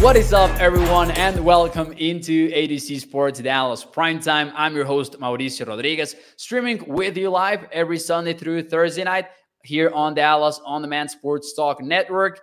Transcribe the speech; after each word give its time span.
What 0.00 0.16
is 0.16 0.32
up, 0.32 0.50
everyone, 0.58 1.10
and 1.10 1.44
welcome 1.44 1.92
into 1.92 2.50
A 2.54 2.66
to 2.68 2.78
Z 2.78 3.00
Sports 3.00 3.38
Dallas 3.38 3.84
Primetime. 3.84 4.50
I'm 4.56 4.74
your 4.74 4.86
host, 4.86 5.20
Mauricio 5.20 5.66
Rodriguez, 5.66 6.16
streaming 6.36 6.82
with 6.88 7.18
you 7.18 7.28
live 7.28 7.66
every 7.70 7.98
Sunday 7.98 8.32
through 8.32 8.62
Thursday 8.62 9.04
night 9.04 9.26
here 9.62 9.90
on 9.90 10.14
Dallas 10.14 10.58
On 10.64 10.80
Demand 10.80 11.10
Sports 11.10 11.52
Talk 11.52 11.82
Network 11.82 12.40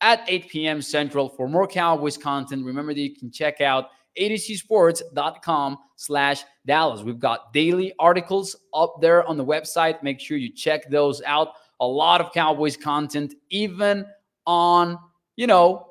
at 0.00 0.24
8 0.26 0.48
p.m. 0.48 0.82
Central. 0.82 1.28
For 1.28 1.48
more 1.48 1.68
Cowboys 1.68 2.18
content, 2.18 2.64
remember 2.64 2.92
that 2.92 3.00
you 3.00 3.14
can 3.14 3.30
check 3.30 3.60
out 3.60 3.90
atozsports.com 4.18 5.78
slash 5.94 6.42
Dallas. 6.66 7.02
We've 7.02 7.20
got 7.20 7.52
daily 7.52 7.92
articles 8.00 8.56
up 8.74 8.96
there 9.00 9.24
on 9.28 9.36
the 9.36 9.44
website. 9.44 10.02
Make 10.02 10.18
sure 10.18 10.38
you 10.38 10.52
check 10.52 10.90
those 10.90 11.22
out. 11.22 11.50
A 11.78 11.86
lot 11.86 12.20
of 12.20 12.32
Cowboys 12.32 12.76
content, 12.76 13.32
even 13.48 14.04
on, 14.44 14.98
you 15.36 15.46
know, 15.46 15.85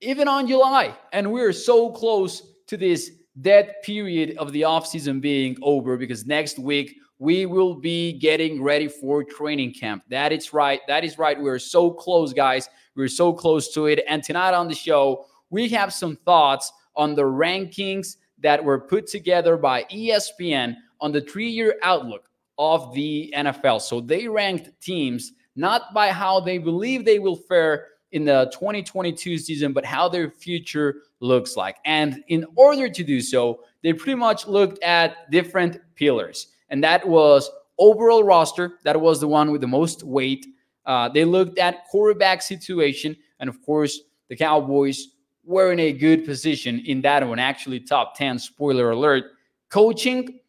even 0.00 0.28
on 0.28 0.46
July. 0.46 0.94
And 1.12 1.32
we're 1.32 1.52
so 1.52 1.90
close 1.90 2.42
to 2.66 2.76
this 2.76 3.10
dead 3.40 3.74
period 3.82 4.36
of 4.38 4.52
the 4.52 4.62
offseason 4.62 5.20
being 5.20 5.56
over 5.62 5.96
because 5.96 6.26
next 6.26 6.58
week 6.58 6.96
we 7.18 7.44
will 7.46 7.74
be 7.74 8.12
getting 8.14 8.62
ready 8.62 8.88
for 8.88 9.22
training 9.22 9.74
camp. 9.74 10.02
That 10.08 10.32
is 10.32 10.52
right. 10.52 10.80
That 10.88 11.04
is 11.04 11.18
right. 11.18 11.40
We're 11.40 11.58
so 11.58 11.90
close, 11.90 12.32
guys. 12.32 12.68
We're 12.96 13.08
so 13.08 13.32
close 13.32 13.72
to 13.74 13.86
it. 13.86 14.02
And 14.08 14.22
tonight 14.22 14.54
on 14.54 14.68
the 14.68 14.74
show, 14.74 15.26
we 15.50 15.68
have 15.68 15.92
some 15.92 16.16
thoughts 16.16 16.72
on 16.96 17.14
the 17.14 17.22
rankings 17.22 18.16
that 18.38 18.64
were 18.64 18.80
put 18.80 19.06
together 19.06 19.56
by 19.56 19.84
ESPN 19.84 20.76
on 21.00 21.12
the 21.12 21.20
three 21.20 21.50
year 21.50 21.76
outlook 21.82 22.30
of 22.58 22.94
the 22.94 23.32
NFL. 23.36 23.82
So 23.82 24.00
they 24.00 24.26
ranked 24.26 24.70
teams 24.80 25.32
not 25.56 25.92
by 25.92 26.10
how 26.10 26.40
they 26.40 26.58
believe 26.58 27.04
they 27.04 27.18
will 27.18 27.36
fare 27.36 27.88
in 28.12 28.24
the 28.24 28.50
2022 28.52 29.38
season, 29.38 29.72
but 29.72 29.84
how 29.84 30.08
their 30.08 30.30
future 30.30 31.02
looks 31.20 31.56
like. 31.56 31.76
And 31.84 32.22
in 32.28 32.44
order 32.56 32.88
to 32.88 33.04
do 33.04 33.20
so, 33.20 33.60
they 33.82 33.92
pretty 33.92 34.16
much 34.16 34.46
looked 34.46 34.82
at 34.82 35.30
different 35.30 35.78
pillars, 35.94 36.48
and 36.68 36.82
that 36.84 37.06
was 37.06 37.50
overall 37.78 38.24
roster. 38.24 38.78
That 38.84 39.00
was 39.00 39.20
the 39.20 39.28
one 39.28 39.50
with 39.50 39.60
the 39.60 39.68
most 39.68 40.02
weight. 40.02 40.46
Uh, 40.84 41.08
they 41.08 41.24
looked 41.24 41.58
at 41.58 41.86
quarterback 41.88 42.42
situation, 42.42 43.16
and 43.38 43.48
of 43.48 43.62
course, 43.62 44.00
the 44.28 44.36
Cowboys 44.36 45.08
were 45.44 45.72
in 45.72 45.80
a 45.80 45.92
good 45.92 46.24
position 46.24 46.80
in 46.86 47.00
that 47.02 47.26
one, 47.26 47.38
actually 47.38 47.80
top 47.80 48.16
10, 48.16 48.38
spoiler 48.38 48.90
alert. 48.90 49.24
Coaching, 49.68 50.40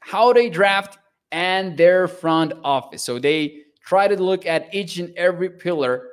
how 0.00 0.32
they 0.32 0.48
draft, 0.48 0.98
and 1.30 1.76
their 1.76 2.08
front 2.08 2.52
office. 2.64 3.04
So 3.04 3.18
they 3.18 3.62
try 3.84 4.08
to 4.08 4.22
look 4.22 4.46
at 4.46 4.74
each 4.74 4.98
and 4.98 5.14
every 5.16 5.50
pillar 5.50 6.07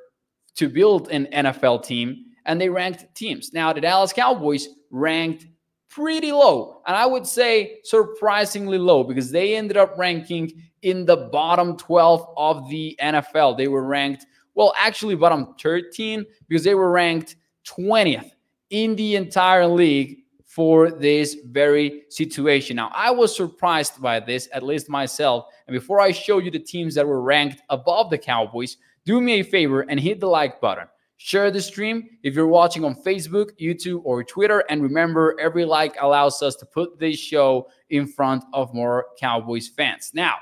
to 0.55 0.69
build 0.69 1.09
an 1.09 1.27
NFL 1.33 1.83
team, 1.83 2.25
and 2.45 2.59
they 2.59 2.69
ranked 2.69 3.05
teams. 3.15 3.53
Now, 3.53 3.73
the 3.73 3.81
Dallas 3.81 4.13
Cowboys 4.13 4.67
ranked 4.89 5.47
pretty 5.89 6.31
low, 6.31 6.81
and 6.87 6.95
I 6.95 7.05
would 7.05 7.25
say 7.25 7.79
surprisingly 7.83 8.77
low 8.77 9.03
because 9.03 9.31
they 9.31 9.55
ended 9.55 9.77
up 9.77 9.97
ranking 9.97 10.51
in 10.81 11.05
the 11.05 11.17
bottom 11.31 11.77
12 11.77 12.27
of 12.37 12.69
the 12.69 12.97
NFL. 13.01 13.57
They 13.57 13.67
were 13.67 13.83
ranked, 13.83 14.25
well, 14.53 14.73
actually, 14.77 15.15
bottom 15.15 15.55
13 15.61 16.25
because 16.47 16.63
they 16.63 16.75
were 16.75 16.91
ranked 16.91 17.35
20th 17.67 18.31
in 18.69 18.95
the 18.95 19.15
entire 19.15 19.67
league 19.67 20.24
for 20.55 20.89
this 20.89 21.35
very 21.47 22.03
situation. 22.07 22.77
Now, 22.77 22.89
I 22.95 23.11
was 23.11 23.35
surprised 23.35 24.01
by 24.01 24.21
this, 24.21 24.47
at 24.53 24.63
least 24.63 24.87
myself. 24.87 25.47
And 25.67 25.73
before 25.73 25.99
I 25.99 26.13
show 26.13 26.37
you 26.37 26.49
the 26.49 26.59
teams 26.59 26.95
that 26.95 27.05
were 27.05 27.21
ranked 27.21 27.61
above 27.69 28.09
the 28.09 28.17
Cowboys, 28.17 28.77
do 29.03 29.19
me 29.19 29.41
a 29.41 29.43
favor 29.43 29.81
and 29.81 29.99
hit 29.99 30.21
the 30.21 30.29
like 30.29 30.61
button. 30.61 30.87
Share 31.17 31.51
the 31.51 31.61
stream 31.61 32.07
if 32.23 32.35
you're 32.35 32.47
watching 32.47 32.85
on 32.85 32.95
Facebook, 32.95 33.49
YouTube, 33.59 33.99
or 34.05 34.23
Twitter. 34.23 34.63
And 34.69 34.81
remember, 34.81 35.35
every 35.41 35.65
like 35.65 35.97
allows 35.99 36.41
us 36.41 36.55
to 36.55 36.65
put 36.65 36.99
this 36.99 37.19
show 37.19 37.67
in 37.89 38.07
front 38.07 38.45
of 38.53 38.73
more 38.73 39.07
Cowboys 39.19 39.67
fans. 39.67 40.11
Now, 40.13 40.35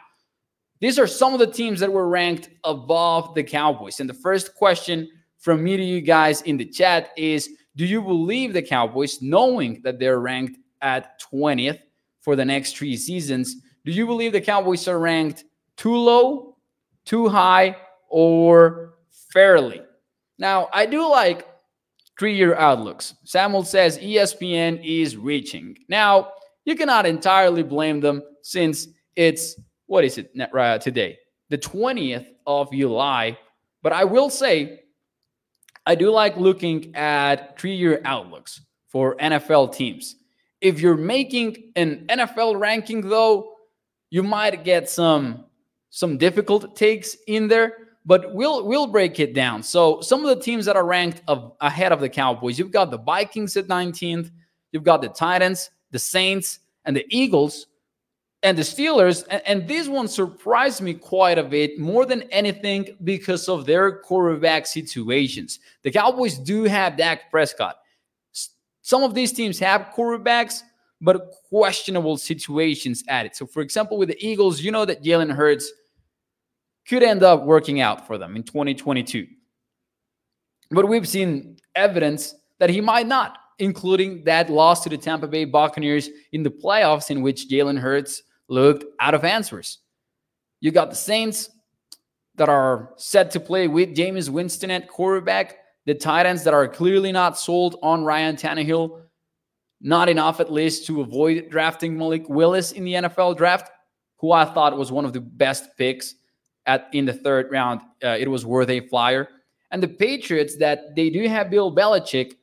these 0.79 0.99
are 0.99 1.07
some 1.07 1.33
of 1.33 1.39
the 1.39 1.47
teams 1.47 1.79
that 1.79 1.91
were 1.91 2.07
ranked 2.07 2.51
above 2.63 3.33
the 3.33 3.43
Cowboys. 3.43 3.99
And 3.99 4.07
the 4.07 4.13
first 4.13 4.53
question 4.53 5.09
from 5.39 5.63
me 5.63 5.75
to 5.75 5.83
you 5.83 6.01
guys 6.01 6.43
in 6.43 6.57
the 6.57 6.65
chat 6.65 7.09
is 7.17 7.49
Do 7.75 7.85
you 7.85 8.01
believe 8.01 8.53
the 8.53 8.61
Cowboys, 8.61 9.21
knowing 9.21 9.81
that 9.83 9.99
they're 9.99 10.19
ranked 10.19 10.59
at 10.81 11.21
20th 11.31 11.79
for 12.21 12.35
the 12.35 12.45
next 12.45 12.77
three 12.77 12.95
seasons, 12.95 13.55
do 13.85 13.91
you 13.91 14.05
believe 14.05 14.31
the 14.31 14.41
Cowboys 14.41 14.87
are 14.87 14.99
ranked 14.99 15.43
too 15.75 15.95
low, 15.95 16.57
too 17.05 17.27
high, 17.27 17.75
or 18.09 18.93
fairly. 19.31 19.81
Now, 20.37 20.69
I 20.71 20.85
do 20.85 21.09
like 21.09 21.47
three 22.19 22.35
year 22.35 22.55
outlooks. 22.55 23.15
Samuel 23.23 23.63
says 23.63 23.97
ESPN 23.97 24.79
is 24.83 25.17
reaching. 25.17 25.77
Now, 25.89 26.33
you 26.65 26.75
cannot 26.75 27.05
entirely 27.05 27.63
blame 27.63 27.99
them 27.99 28.21
since 28.41 28.87
it's, 29.15 29.55
what 29.87 30.03
is 30.03 30.17
it 30.17 30.31
uh, 30.39 30.77
today? 30.77 31.17
The 31.49 31.57
20th 31.57 32.27
of 32.45 32.71
July. 32.71 33.37
But 33.81 33.93
I 33.93 34.03
will 34.03 34.29
say, 34.29 34.82
I 35.85 35.95
do 35.95 36.11
like 36.11 36.37
looking 36.37 36.95
at 36.95 37.59
three 37.59 37.75
year 37.75 38.01
outlooks 38.05 38.61
for 38.87 39.15
NFL 39.17 39.75
teams. 39.75 40.15
If 40.61 40.79
you're 40.79 40.97
making 40.97 41.71
an 41.75 42.05
NFL 42.07 42.59
ranking, 42.59 43.01
though, 43.01 43.55
you 44.09 44.23
might 44.23 44.63
get 44.63 44.89
some 44.89 45.45
some 45.89 46.17
difficult 46.17 46.75
takes 46.75 47.15
in 47.27 47.47
there 47.47 47.83
but 48.05 48.33
we'll 48.33 48.65
we'll 48.65 48.87
break 48.87 49.19
it 49.19 49.33
down. 49.33 49.63
So 49.63 50.01
some 50.01 50.25
of 50.25 50.35
the 50.35 50.43
teams 50.43 50.65
that 50.65 50.75
are 50.75 50.85
ranked 50.85 51.21
of, 51.27 51.53
ahead 51.61 51.91
of 51.91 51.99
the 51.99 52.09
Cowboys, 52.09 52.59
you've 52.59 52.71
got 52.71 52.91
the 52.91 52.97
Vikings 52.97 53.55
at 53.57 53.67
19th, 53.67 54.31
you've 54.71 54.83
got 54.83 55.01
the 55.01 55.09
Titans, 55.09 55.69
the 55.91 55.99
Saints, 55.99 56.59
and 56.85 56.95
the 56.95 57.05
Eagles, 57.09 57.67
and 58.43 58.57
the 58.57 58.61
Steelers. 58.61 59.25
And, 59.29 59.41
and 59.45 59.67
this 59.67 59.87
one 59.87 60.07
surprised 60.07 60.81
me 60.81 60.93
quite 60.93 61.39
a 61.39 61.43
bit, 61.43 61.79
more 61.79 62.05
than 62.05 62.23
anything, 62.23 62.95
because 63.03 63.49
of 63.49 63.65
their 63.65 63.99
quarterback 63.99 64.67
situations. 64.67 65.59
The 65.81 65.91
Cowboys 65.91 66.37
do 66.37 66.63
have 66.65 66.97
Dak 66.97 67.31
Prescott. 67.31 67.77
Some 68.81 69.01
of 69.01 69.15
these 69.15 69.31
teams 69.31 69.57
have 69.59 69.93
quarterbacks, 69.95 70.61
but 70.99 71.31
questionable 71.49 72.17
situations 72.17 73.03
at 73.07 73.25
it. 73.25 73.35
So, 73.35 73.45
for 73.45 73.61
example, 73.61 73.97
with 73.97 74.09
the 74.09 74.25
Eagles, 74.25 74.61
you 74.61 74.71
know 74.71 74.85
that 74.85 75.03
Jalen 75.03 75.31
Hurts 75.31 75.71
could 76.87 77.01
end 77.01 77.23
up 77.23 77.43
working 77.43 77.79
out 77.79 78.05
for 78.05 78.17
them 78.17 78.35
in 78.35 78.43
2022. 78.43 79.25
But 80.69 80.87
we've 80.87 81.07
seen 81.07 81.57
evidence 81.75 82.35
that 82.59 82.69
he 82.69 82.81
might 82.81 83.07
not, 83.07 83.37
including 83.59 84.23
that 84.25 84.49
loss 84.49 84.83
to 84.83 84.89
the 84.89 84.97
Tampa 84.97 85.27
Bay 85.27 85.45
Buccaneers 85.45 86.09
in 86.33 86.43
the 86.43 86.49
playoffs, 86.49 87.09
in 87.09 87.21
which 87.21 87.47
Jalen 87.47 87.79
Hurts 87.79 88.23
looked 88.47 88.85
out 88.99 89.13
of 89.13 89.23
answers. 89.23 89.79
You 90.59 90.71
got 90.71 90.89
the 90.89 90.95
Saints 90.95 91.49
that 92.35 92.49
are 92.49 92.93
set 92.97 93.31
to 93.31 93.39
play 93.39 93.67
with 93.67 93.95
Jameis 93.95 94.29
Winston 94.29 94.71
at 94.71 94.87
quarterback, 94.87 95.57
the 95.85 95.93
Titans 95.93 96.43
that 96.43 96.53
are 96.53 96.67
clearly 96.67 97.11
not 97.11 97.37
sold 97.37 97.77
on 97.83 98.03
Ryan 98.03 98.35
Tannehill, 98.35 99.01
not 99.81 100.09
enough 100.09 100.39
at 100.39 100.51
least 100.51 100.85
to 100.87 101.01
avoid 101.01 101.49
drafting 101.49 101.97
Malik 101.97 102.27
Willis 102.29 102.71
in 102.71 102.85
the 102.85 102.93
NFL 102.93 103.37
draft, 103.37 103.69
who 104.17 104.31
I 104.31 104.45
thought 104.45 104.77
was 104.77 104.91
one 104.91 105.05
of 105.05 105.13
the 105.13 105.21
best 105.21 105.77
picks 105.77 106.15
at 106.65 106.87
in 106.93 107.05
the 107.05 107.13
third 107.13 107.51
round, 107.51 107.81
uh, 108.03 108.15
it 108.19 108.29
was 108.29 108.45
worth 108.45 108.69
a 108.69 108.79
flyer. 108.87 109.27
And 109.71 109.83
the 109.83 109.87
Patriots 109.87 110.55
that 110.57 110.95
they 110.95 111.09
do 111.09 111.27
have 111.27 111.49
Bill 111.49 111.75
Belichick, 111.75 112.35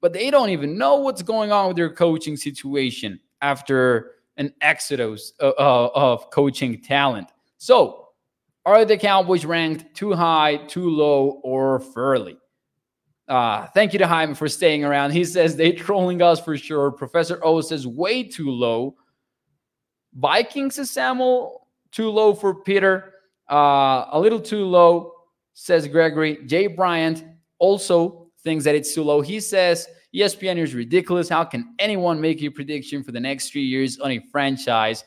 but 0.00 0.12
they 0.12 0.30
don't 0.30 0.50
even 0.50 0.76
know 0.76 0.96
what's 0.96 1.22
going 1.22 1.52
on 1.52 1.68
with 1.68 1.76
their 1.76 1.92
coaching 1.92 2.36
situation 2.36 3.20
after 3.40 4.10
an 4.36 4.52
exodus 4.60 5.32
of, 5.40 5.54
uh, 5.58 5.86
uh, 5.86 5.90
of 5.94 6.30
coaching 6.30 6.80
talent. 6.80 7.30
So, 7.58 8.08
are 8.64 8.84
the 8.84 8.96
Cowboys 8.96 9.44
ranked 9.44 9.94
too 9.94 10.12
high, 10.12 10.56
too 10.68 10.88
low, 10.88 11.40
or 11.42 11.80
fairly? 11.80 12.38
Uh, 13.28 13.66
thank 13.68 13.92
you 13.92 13.98
to 13.98 14.06
Jaime 14.06 14.34
for 14.34 14.48
staying 14.48 14.84
around. 14.84 15.10
He 15.12 15.24
says 15.24 15.56
they're 15.56 15.72
trolling 15.72 16.22
us 16.22 16.40
for 16.40 16.56
sure. 16.56 16.90
Professor 16.90 17.40
O 17.42 17.60
says 17.60 17.86
way 17.86 18.22
too 18.22 18.50
low. 18.50 18.96
Vikings 20.14 20.78
is 20.78 20.90
Samuel 20.90 21.66
too 21.90 22.10
low 22.10 22.34
for 22.34 22.54
Peter. 22.54 23.14
Uh, 23.50 24.06
a 24.12 24.18
little 24.20 24.40
too 24.40 24.64
low, 24.64 25.12
says 25.54 25.86
Gregory. 25.88 26.44
Jay 26.46 26.66
Bryant 26.66 27.24
also 27.58 28.30
thinks 28.42 28.64
that 28.64 28.74
it's 28.74 28.94
too 28.94 29.02
low. 29.02 29.20
He 29.20 29.40
says 29.40 29.88
ESPN 30.14 30.58
is 30.58 30.74
ridiculous. 30.74 31.28
How 31.28 31.44
can 31.44 31.74
anyone 31.78 32.20
make 32.20 32.42
a 32.42 32.50
prediction 32.50 33.02
for 33.02 33.12
the 33.12 33.20
next 33.20 33.50
three 33.50 33.64
years 33.64 33.98
on 33.98 34.10
a 34.10 34.20
franchise? 34.30 35.04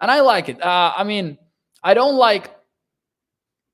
And 0.00 0.10
I 0.10 0.20
like 0.20 0.48
it. 0.48 0.62
Uh, 0.62 0.92
I 0.96 1.04
mean, 1.04 1.38
I 1.82 1.94
don't 1.94 2.16
like 2.16 2.54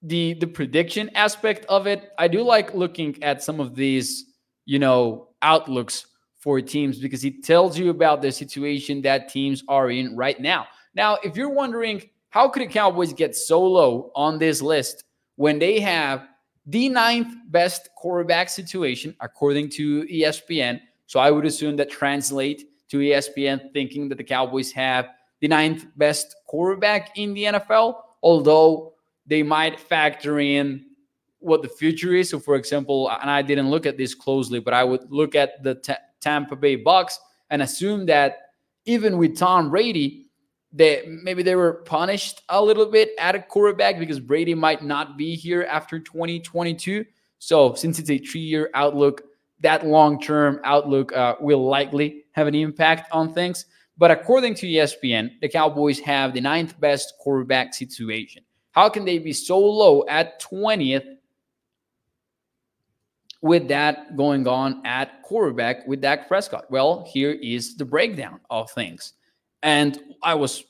the 0.02 0.34
the 0.34 0.46
prediction 0.46 1.10
aspect 1.14 1.66
of 1.68 1.86
it. 1.86 2.10
I 2.18 2.28
do 2.28 2.42
like 2.42 2.74
looking 2.74 3.20
at 3.22 3.42
some 3.42 3.58
of 3.58 3.74
these, 3.74 4.26
you 4.64 4.78
know, 4.78 5.28
outlooks 5.42 6.06
for 6.38 6.60
teams 6.60 6.98
because 6.98 7.24
it 7.24 7.42
tells 7.42 7.76
you 7.76 7.90
about 7.90 8.22
the 8.22 8.30
situation 8.30 9.02
that 9.02 9.28
teams 9.28 9.64
are 9.68 9.90
in 9.90 10.16
right 10.16 10.40
now. 10.40 10.66
Now, 10.94 11.18
if 11.24 11.36
you're 11.36 11.50
wondering 11.50 12.02
how 12.30 12.48
could 12.48 12.62
the 12.62 12.66
Cowboys 12.66 13.12
get 13.12 13.34
so 13.34 13.62
low 13.62 14.12
on 14.14 14.38
this 14.38 14.62
list 14.62 15.04
when 15.36 15.58
they 15.58 15.80
have 15.80 16.28
the 16.68 16.88
ninth 16.88 17.34
best 17.46 17.88
quarterback 17.96 18.48
situation 18.50 19.16
according 19.20 19.70
to 19.70 20.04
ESPN. 20.04 20.80
So 21.06 21.18
I 21.18 21.30
would 21.30 21.46
assume 21.46 21.76
that 21.76 21.90
translate 21.90 22.68
to 22.90 22.98
ESPN 22.98 23.72
thinking 23.72 24.08
that 24.10 24.18
the 24.18 24.24
Cowboys 24.24 24.70
have 24.72 25.08
the 25.40 25.48
ninth 25.48 25.86
best 25.96 26.36
quarterback 26.46 27.16
in 27.16 27.32
the 27.32 27.44
NFL, 27.44 28.00
although 28.22 28.92
they 29.26 29.42
might 29.42 29.80
factor 29.80 30.40
in 30.40 30.84
what 31.38 31.62
the 31.62 31.68
future 31.68 32.14
is. 32.14 32.28
So, 32.28 32.38
for 32.38 32.56
example, 32.56 33.10
and 33.10 33.30
I 33.30 33.40
didn't 33.40 33.70
look 33.70 33.86
at 33.86 33.96
this 33.96 34.14
closely, 34.14 34.60
but 34.60 34.74
I 34.74 34.84
would 34.84 35.10
look 35.10 35.34
at 35.34 35.62
the 35.62 35.76
t- 35.76 35.94
Tampa 36.20 36.56
Bay 36.56 36.76
Bucks 36.76 37.18
and 37.50 37.62
assume 37.62 38.04
that 38.06 38.50
even 38.84 39.16
with 39.16 39.38
Tom 39.38 39.70
Brady, 39.70 40.27
they 40.72 41.18
maybe 41.22 41.42
they 41.42 41.56
were 41.56 41.74
punished 41.84 42.42
a 42.48 42.62
little 42.62 42.86
bit 42.86 43.10
at 43.18 43.34
a 43.34 43.40
quarterback 43.40 43.98
because 43.98 44.20
Brady 44.20 44.54
might 44.54 44.82
not 44.82 45.16
be 45.16 45.34
here 45.34 45.62
after 45.62 45.98
2022. 45.98 47.04
So, 47.38 47.74
since 47.74 47.98
it's 47.98 48.10
a 48.10 48.18
three-year 48.18 48.70
outlook, 48.74 49.22
that 49.60 49.86
long-term 49.86 50.60
outlook 50.64 51.12
uh, 51.12 51.36
will 51.40 51.64
likely 51.66 52.24
have 52.32 52.46
an 52.46 52.54
impact 52.54 53.10
on 53.12 53.32
things. 53.32 53.66
But 53.96 54.10
according 54.10 54.54
to 54.56 54.66
ESPN, 54.66 55.40
the 55.40 55.48
Cowboys 55.48 55.98
have 56.00 56.32
the 56.32 56.40
ninth 56.40 56.78
best 56.80 57.14
quarterback 57.18 57.74
situation. 57.74 58.44
How 58.72 58.88
can 58.88 59.04
they 59.04 59.18
be 59.18 59.32
so 59.32 59.58
low 59.58 60.04
at 60.08 60.40
20th 60.40 61.16
with 63.42 63.68
that 63.68 64.16
going 64.16 64.46
on 64.46 64.84
at 64.84 65.22
quarterback 65.22 65.86
with 65.88 66.00
Dak 66.00 66.28
Prescott? 66.28 66.70
Well, 66.70 67.04
here 67.08 67.32
is 67.32 67.76
the 67.76 67.84
breakdown 67.84 68.40
of 68.50 68.70
things. 68.70 69.14
And 69.62 69.98
I 70.22 70.34
was 70.34 70.64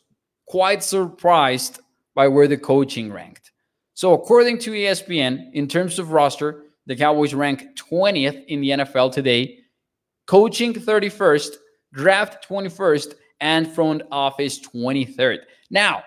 quite 0.46 0.82
surprised 0.82 1.81
by 2.14 2.29
where 2.29 2.49
the 2.49 2.56
coaching 2.56 3.12
ranked. 3.12 3.52
So, 3.94 4.12
according 4.12 4.58
to 4.61 4.73
ESPN, 4.73 5.52
in 5.52 5.67
terms 5.69 5.99
of 5.99 6.12
roster, 6.12 6.64
the 6.87 6.96
Cowboys 6.96 7.35
rank 7.35 7.64
20th 7.76 8.46
in 8.46 8.61
the 8.61 8.70
NFL 8.70 9.12
today, 9.12 9.58
coaching 10.26 10.73
31st, 10.73 11.56
draft 11.93 12.49
21st, 12.49 13.14
and 13.40 13.69
front 13.69 14.02
office 14.11 14.61
23rd. 14.61 15.38
Now, 15.70 16.02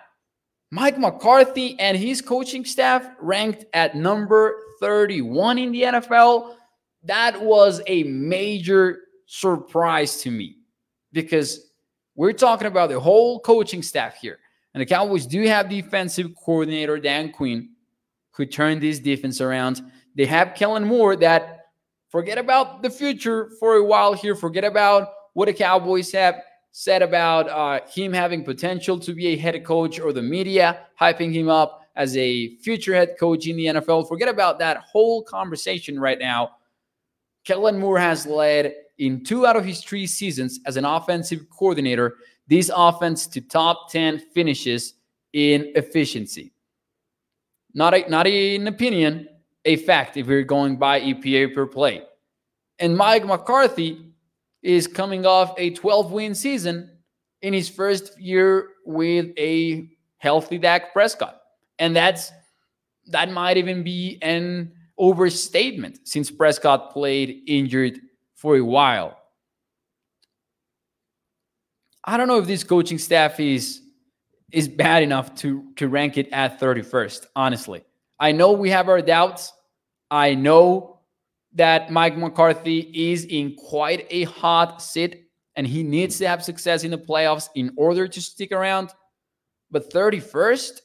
Mike 0.72 0.98
McCarthy 0.98 1.78
and 1.80 1.98
his 1.98 2.22
coaching 2.22 2.66
staff 2.66 3.08
ranked 3.20 3.66
at 3.74 3.96
number 3.96 4.56
31 4.80 5.58
in 5.58 5.72
the 5.72 5.82
NFL. 5.84 6.56
That 7.04 7.42
was 7.42 7.82
a 7.88 8.04
major 8.04 9.00
surprise 9.26 10.22
to 10.22 10.32
me 10.32 10.58
because 11.12 11.71
we're 12.16 12.34
talking 12.34 12.68
about 12.68 12.90
the 12.90 13.00
whole 13.00 13.40
coaching 13.40 13.82
staff 13.82 14.16
here. 14.16 14.40
And 14.74 14.82
the 14.82 14.86
Cowboys 14.86 15.26
do 15.26 15.42
have 15.48 15.70
defensive 15.70 16.32
coordinator 16.36 16.98
Dan 17.00 17.32
Quinn, 17.32 17.70
who 18.32 18.46
turned 18.46 18.82
this 18.82 19.00
defense 19.00 19.42
around. 19.42 19.82
They 20.16 20.26
have 20.26 20.56
Kellen 20.56 20.86
Moore 20.86 21.16
that 21.18 21.68
forget 22.10 22.38
about 22.38 22.82
the 22.82 22.90
future 22.90 23.52
for 23.60 23.76
a 23.76 23.84
while 23.84 24.14
here, 24.14 24.36
forget 24.36 24.64
about 24.64 25.10
what 25.34 25.46
the 25.46 25.54
Cowboys 25.54 26.12
have 26.12 26.42
said 26.72 27.02
about 27.02 27.50
uh, 27.50 27.86
him 27.88 28.14
having 28.14 28.44
potential 28.44 28.98
to 29.00 29.14
be 29.14 29.28
a 29.28 29.38
head 29.38 29.64
coach 29.66 30.00
or 30.00 30.14
the 30.14 30.22
media 30.22 30.86
hyping 31.00 31.34
him 31.34 31.50
up 31.50 31.82
as 31.96 32.16
a 32.16 32.56
future 32.58 32.94
head 32.94 33.16
coach 33.20 33.48
in 33.48 33.58
the 33.58 33.66
NFL. 33.66 34.08
Forget 34.08 34.30
about 34.30 34.60
that 34.60 34.78
whole 34.78 35.22
conversation 35.24 36.00
right 36.00 36.20
now. 36.20 36.52
Kellen 37.44 37.78
Moore 37.78 38.00
has 38.00 38.26
led 38.26 38.74
in 38.98 39.24
two 39.24 39.46
out 39.46 39.56
of 39.56 39.66
his 39.66 39.84
three 39.84 40.06
seasons 40.06 40.60
as 40.66 40.78
an 40.78 40.86
offensive 40.86 41.50
coordinator 41.50 42.18
this 42.48 42.70
offense 42.76 43.28
to 43.28 43.40
top 43.40 43.90
10 43.92 44.20
finishes 44.34 44.96
in 45.32 45.72
efficiency. 45.76 46.52
Not, 47.74 47.94
a, 47.94 48.10
not 48.10 48.28
an 48.28 48.68
opinion, 48.68 49.30
a 49.64 49.78
fact 49.78 50.18
if 50.18 50.28
we're 50.28 50.44
going 50.44 50.76
by 50.76 51.00
EPA 51.00 51.54
per 51.54 51.66
play. 51.66 52.02
And 52.80 52.98
Mike 52.98 53.26
McCarthy 53.26 54.12
is 54.62 54.86
coming 54.86 55.26
off 55.26 55.54
a 55.58 55.70
12 55.70 56.12
win 56.12 56.36
season 56.36 56.90
in 57.42 57.54
his 57.54 57.70
first 57.70 58.20
year 58.20 58.70
with 58.86 59.28
a 59.38 59.90
healthy 60.18 60.58
Dak 60.58 60.92
Prescott. 60.92 61.40
And 61.80 61.96
that's 61.96 62.32
that 63.08 63.32
might 63.32 63.58
even 63.58 63.82
be 63.82 64.20
an 64.22 64.74
overstatement 64.98 66.00
since 66.04 66.30
Prescott 66.30 66.92
played 66.92 67.44
injured 67.48 68.00
for 68.42 68.56
a 68.56 68.62
while. 68.62 69.18
I 72.04 72.18
don't 72.18 72.28
know 72.28 72.40
if 72.40 72.48
this 72.48 72.64
coaching 72.64 72.98
staff 72.98 73.40
is 73.40 73.82
is 74.52 74.68
bad 74.68 75.04
enough 75.04 75.36
to 75.36 75.72
to 75.76 75.88
rank 75.88 76.18
it 76.18 76.28
at 76.32 76.60
31st, 76.60 77.28
honestly. 77.36 77.84
I 78.20 78.32
know 78.32 78.52
we 78.54 78.72
have 78.72 78.90
our 78.90 79.02
doubts. 79.02 79.54
I 80.10 80.34
know 80.34 81.02
that 81.54 81.92
Mike 81.92 82.18
McCarthy 82.18 82.80
is 83.12 83.26
in 83.26 83.56
quite 83.56 84.08
a 84.10 84.24
hot 84.24 84.82
seat 84.82 85.28
and 85.56 85.68
he 85.68 85.84
needs 85.84 86.18
to 86.18 86.28
have 86.28 86.44
success 86.44 86.84
in 86.84 86.92
the 86.92 86.98
playoffs 86.98 87.50
in 87.56 87.72
order 87.78 88.08
to 88.08 88.22
stick 88.22 88.52
around. 88.52 88.90
But 89.70 89.92
31st, 89.92 90.82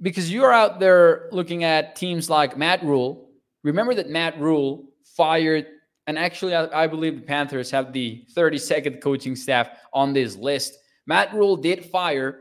because 0.00 0.30
you're 0.30 0.52
out 0.52 0.78
there 0.78 1.28
looking 1.32 1.64
at 1.64 1.96
teams 1.96 2.28
like 2.28 2.56
Matt 2.56 2.82
Rhule. 2.84 3.27
Remember 3.68 3.94
that 3.94 4.08
Matt 4.08 4.38
Rhule 4.40 4.88
fired, 5.16 5.66
and 6.06 6.18
actually, 6.18 6.54
I, 6.54 6.84
I 6.84 6.86
believe 6.86 7.16
the 7.16 7.26
Panthers 7.26 7.70
have 7.70 7.92
the 7.92 8.24
32nd 8.36 9.00
coaching 9.00 9.36
staff 9.36 9.70
on 9.92 10.12
this 10.12 10.36
list. 10.36 10.78
Matt 11.06 11.32
Rhule 11.32 11.56
did 11.56 11.84
fire 11.84 12.40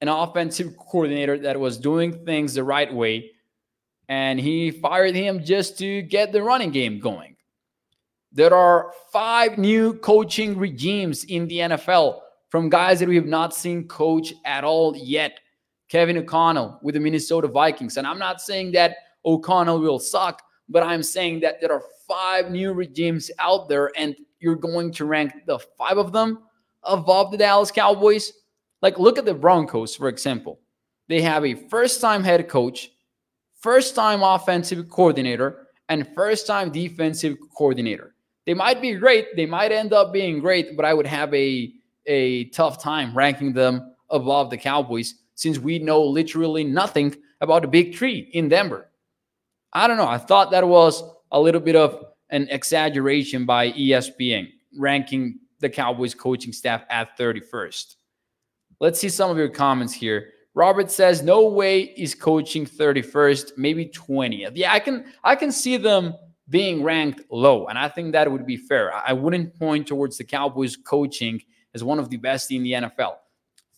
an 0.00 0.08
offensive 0.08 0.76
coordinator 0.76 1.38
that 1.38 1.58
was 1.58 1.78
doing 1.78 2.24
things 2.24 2.54
the 2.54 2.64
right 2.64 2.92
way 2.92 3.30
and 4.08 4.38
he 4.38 4.70
fired 4.70 5.14
him 5.14 5.42
just 5.42 5.78
to 5.78 6.02
get 6.02 6.32
the 6.32 6.42
running 6.42 6.70
game 6.70 7.00
going. 7.00 7.34
There 8.30 8.52
are 8.54 8.92
five 9.12 9.56
new 9.56 9.94
coaching 9.94 10.58
regimes 10.58 11.24
in 11.24 11.46
the 11.48 11.58
NFL 11.58 12.20
from 12.50 12.68
guys 12.68 13.00
that 13.00 13.08
we 13.08 13.16
have 13.16 13.26
not 13.26 13.54
seen 13.54 13.88
coach 13.88 14.34
at 14.44 14.64
all 14.64 14.94
yet. 14.96 15.40
Kevin 15.88 16.18
O'Connell 16.18 16.78
with 16.82 16.94
the 16.94 17.00
Minnesota 17.00 17.48
Vikings. 17.48 17.96
And 17.96 18.06
I'm 18.06 18.18
not 18.18 18.40
saying 18.40 18.72
that 18.72 18.96
O'Connell 19.24 19.80
will 19.80 19.98
suck, 19.98 20.42
but 20.72 20.82
I'm 20.82 21.02
saying 21.02 21.40
that 21.40 21.60
there 21.60 21.72
are 21.72 21.84
five 22.08 22.50
new 22.50 22.72
regimes 22.72 23.30
out 23.38 23.68
there, 23.68 23.90
and 23.96 24.16
you're 24.40 24.56
going 24.56 24.92
to 24.92 25.04
rank 25.04 25.32
the 25.46 25.58
five 25.78 25.98
of 25.98 26.12
them 26.12 26.40
above 26.82 27.30
the 27.30 27.36
Dallas 27.36 27.70
Cowboys. 27.70 28.32
Like, 28.80 28.98
look 28.98 29.18
at 29.18 29.24
the 29.24 29.34
Broncos, 29.34 29.94
for 29.94 30.08
example. 30.08 30.58
They 31.08 31.20
have 31.22 31.44
a 31.44 31.54
first 31.54 32.00
time 32.00 32.24
head 32.24 32.48
coach 32.48 32.90
first 33.62 33.94
time 33.94 34.22
offensive 34.22 34.90
coordinator 34.90 35.68
and 35.88 36.08
first 36.14 36.46
time 36.46 36.70
defensive 36.70 37.36
coordinator. 37.56 38.14
They 38.44 38.54
might 38.54 38.82
be 38.82 38.94
great, 38.94 39.36
they 39.36 39.46
might 39.46 39.70
end 39.70 39.92
up 39.92 40.12
being 40.12 40.40
great, 40.40 40.76
but 40.76 40.84
I 40.84 40.92
would 40.92 41.06
have 41.06 41.32
a 41.32 41.72
a 42.06 42.46
tough 42.46 42.82
time 42.82 43.16
ranking 43.16 43.52
them 43.52 43.94
above 44.10 44.50
the 44.50 44.58
Cowboys 44.58 45.14
since 45.36 45.58
we 45.58 45.78
know 45.78 46.02
literally 46.02 46.64
nothing 46.64 47.14
about 47.40 47.62
the 47.62 47.68
big 47.68 47.94
tree 47.94 48.28
in 48.32 48.48
Denver. 48.48 48.88
I 49.72 49.86
don't 49.86 49.96
know. 49.96 50.08
I 50.08 50.18
thought 50.18 50.50
that 50.50 50.66
was 50.66 51.02
a 51.30 51.40
little 51.40 51.60
bit 51.60 51.76
of 51.76 52.04
an 52.30 52.48
exaggeration 52.50 53.46
by 53.46 53.72
ESPN 53.72 54.48
ranking 54.78 55.38
the 55.60 55.68
Cowboys 55.68 56.14
coaching 56.14 56.52
staff 56.52 56.84
at 56.90 57.16
31st. 57.18 57.96
Let's 58.80 59.00
see 59.00 59.08
some 59.08 59.30
of 59.30 59.36
your 59.36 59.48
comments 59.48 59.92
here. 59.92 60.30
Robert 60.54 60.90
says 60.90 61.22
no 61.22 61.48
way 61.48 61.82
is 61.96 62.14
coaching 62.14 62.66
31st, 62.66 63.52
maybe 63.56 63.86
20th. 63.86 64.52
Yeah, 64.54 64.72
I 64.72 64.80
can 64.80 65.06
I 65.24 65.36
can 65.36 65.50
see 65.50 65.78
them 65.78 66.14
being 66.48 66.82
ranked 66.82 67.22
low, 67.30 67.66
and 67.68 67.78
I 67.78 67.88
think 67.88 68.12
that 68.12 68.30
would 68.30 68.44
be 68.44 68.58
fair. 68.58 68.92
I 68.92 69.14
wouldn't 69.14 69.58
point 69.58 69.86
towards 69.86 70.18
the 70.18 70.24
Cowboys 70.24 70.76
coaching 70.76 71.40
as 71.74 71.82
one 71.82 71.98
of 71.98 72.10
the 72.10 72.18
best 72.18 72.50
in 72.50 72.62
the 72.62 72.72
NFL. 72.72 73.14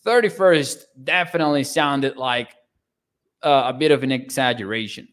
31st 0.05 0.83
definitely 1.03 1.63
sounded 1.63 2.17
like 2.17 2.53
uh, 3.41 3.63
a 3.67 3.73
bit 3.73 3.91
of 3.91 4.03
an 4.03 4.11
exaggeration. 4.11 5.07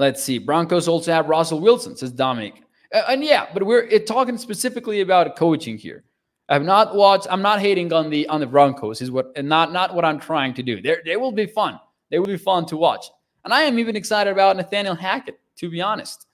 Let's 0.00 0.24
see. 0.24 0.38
Broncos 0.38 0.88
also 0.88 1.12
have 1.12 1.28
Russell 1.28 1.60
Wilson, 1.60 1.94
says 1.94 2.10
Dominic. 2.10 2.62
Uh, 2.94 3.02
and 3.10 3.22
yeah, 3.22 3.48
but 3.52 3.62
we're 3.62 3.86
talking 3.98 4.38
specifically 4.38 5.02
about 5.02 5.36
coaching 5.36 5.76
here. 5.76 6.04
I've 6.48 6.64
not 6.64 6.94
watched. 6.94 7.26
I'm 7.30 7.42
not 7.42 7.60
hating 7.60 7.92
on 7.92 8.08
the 8.08 8.26
on 8.28 8.40
the 8.40 8.46
Broncos. 8.46 9.02
Is 9.02 9.10
what 9.10 9.30
and 9.36 9.46
not 9.46 9.74
not 9.74 9.94
what 9.94 10.06
I'm 10.06 10.18
trying 10.18 10.54
to 10.54 10.62
do. 10.62 10.80
They 10.80 10.96
they 11.04 11.18
will 11.18 11.32
be 11.32 11.44
fun. 11.44 11.78
They 12.10 12.18
will 12.18 12.28
be 12.28 12.38
fun 12.38 12.64
to 12.66 12.78
watch. 12.78 13.10
And 13.44 13.52
I 13.52 13.60
am 13.60 13.78
even 13.78 13.94
excited 13.94 14.30
about 14.30 14.56
Nathaniel 14.56 14.94
Hackett. 14.94 15.38
To 15.58 15.68
be 15.68 15.82
honest, 15.82 16.26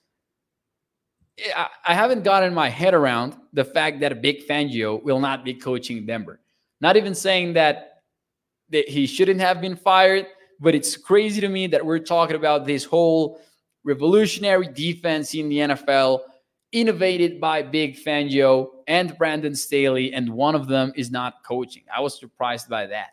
I, 1.57 1.67
I 1.89 1.93
haven't 1.93 2.23
gotten 2.23 2.55
my 2.55 2.69
head 2.69 2.95
around 2.95 3.37
the 3.53 3.65
fact 3.65 3.99
that 3.99 4.23
Vic 4.23 4.47
Fangio 4.47 5.03
will 5.03 5.19
not 5.19 5.45
be 5.45 5.55
coaching 5.55 6.07
Denver. 6.07 6.39
Not 6.81 6.97
even 6.97 7.17
saying 7.17 7.55
that 7.55 8.03
that 8.71 8.89
he 8.89 9.09
shouldn't 9.09 9.41
have 9.41 9.61
been 9.61 9.75
fired, 9.75 10.27
but 10.61 10.77
it's 10.77 10.97
crazy 10.97 11.41
to 11.41 11.49
me 11.49 11.67
that 11.67 11.85
we're 11.85 11.99
talking 11.99 12.37
about 12.37 12.65
this 12.65 12.85
whole 12.85 13.41
revolutionary 13.87 14.67
defense 14.67 15.33
in 15.35 15.49
the 15.49 15.59
NFL 15.59 16.21
innovated 16.73 17.41
by 17.41 17.63
Vic 17.63 17.97
Fangio 17.97 18.69
and 18.89 19.17
Brandon 19.17 19.55
Staley, 19.55 20.13
and 20.13 20.29
one 20.29 20.55
of 20.55 20.67
them 20.67 20.93
is 20.97 21.11
not 21.11 21.45
coaching. 21.45 21.85
I 21.95 22.01
was 22.01 22.19
surprised 22.19 22.69
by 22.69 22.87
that. 22.89 23.11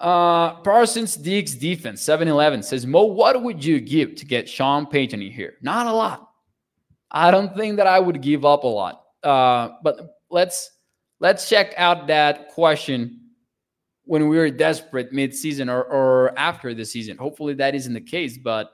Uh, 0.00 0.54
Parsons 0.62 1.16
Diggs 1.16 1.54
defense 1.54 2.02
7-Eleven 2.02 2.62
says, 2.62 2.86
Mo, 2.86 3.04
what 3.04 3.40
would 3.42 3.62
you 3.62 3.80
give 3.80 4.14
to 4.16 4.24
get 4.24 4.48
Sean 4.48 4.86
Payton 4.86 5.20
in 5.20 5.30
here? 5.30 5.54
Not 5.60 5.86
a 5.86 5.92
lot. 5.92 6.30
I 7.10 7.30
don't 7.30 7.54
think 7.56 7.76
that 7.76 7.86
I 7.86 7.98
would 7.98 8.20
give 8.22 8.44
up 8.44 8.64
a 8.64 8.68
lot. 8.68 9.04
Uh, 9.22 9.70
but 9.82 10.18
let's 10.30 10.70
let's 11.20 11.48
check 11.48 11.74
out 11.76 12.06
that 12.06 12.48
question 12.48 13.27
when 14.08 14.26
we 14.26 14.38
were 14.38 14.48
desperate 14.48 15.12
mid-season 15.12 15.68
or, 15.68 15.82
or 15.82 16.36
after 16.38 16.72
the 16.72 16.84
season. 16.84 17.14
Hopefully 17.18 17.52
that 17.52 17.74
isn't 17.74 17.92
the 17.92 18.00
case. 18.00 18.38
But 18.38 18.70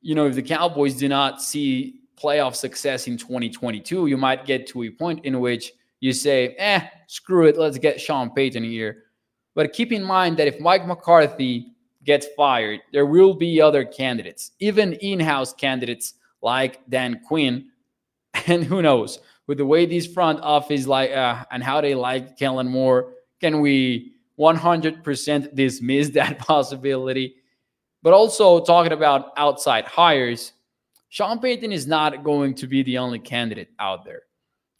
you 0.00 0.14
know, 0.14 0.26
if 0.26 0.34
the 0.34 0.42
Cowboys 0.42 0.94
do 0.94 1.06
not 1.06 1.42
see 1.42 2.00
playoff 2.16 2.54
success 2.54 3.08
in 3.08 3.18
2022, 3.18 4.06
you 4.06 4.16
might 4.16 4.46
get 4.46 4.66
to 4.68 4.84
a 4.84 4.90
point 4.90 5.22
in 5.26 5.38
which 5.40 5.72
you 6.00 6.14
say, 6.14 6.56
eh, 6.58 6.80
screw 7.08 7.46
it, 7.46 7.58
let's 7.58 7.76
get 7.76 8.00
Sean 8.00 8.30
Payton 8.30 8.64
here. 8.64 9.04
But 9.54 9.74
keep 9.74 9.92
in 9.92 10.02
mind 10.02 10.38
that 10.38 10.48
if 10.48 10.58
Mike 10.58 10.86
McCarthy 10.86 11.74
gets 12.02 12.26
fired, 12.34 12.80
there 12.90 13.04
will 13.04 13.34
be 13.34 13.60
other 13.60 13.84
candidates, 13.84 14.52
even 14.60 14.94
in 14.94 15.20
house 15.20 15.52
candidates 15.52 16.14
like 16.40 16.80
Dan 16.88 17.20
Quinn. 17.28 17.66
And 18.46 18.64
who 18.64 18.80
knows, 18.80 19.20
with 19.46 19.58
the 19.58 19.66
way 19.66 19.84
these 19.84 20.06
front 20.06 20.40
office 20.40 20.86
like 20.86 21.10
uh, 21.10 21.44
and 21.50 21.62
how 21.62 21.82
they 21.82 21.94
like 21.94 22.38
Kellen 22.38 22.66
Moore, 22.66 23.12
can 23.42 23.60
we 23.60 24.12
100% 24.38 25.54
dismiss 25.54 26.08
that 26.14 26.38
possibility? 26.38 27.36
But 28.02 28.12
also 28.12 28.60
talking 28.64 28.92
about 28.92 29.32
outside 29.36 29.84
hires, 29.84 30.52
Sean 31.08 31.38
Payton 31.38 31.72
is 31.72 31.86
not 31.86 32.24
going 32.24 32.54
to 32.54 32.66
be 32.66 32.82
the 32.82 32.98
only 32.98 33.18
candidate 33.18 33.68
out 33.78 34.04
there. 34.04 34.22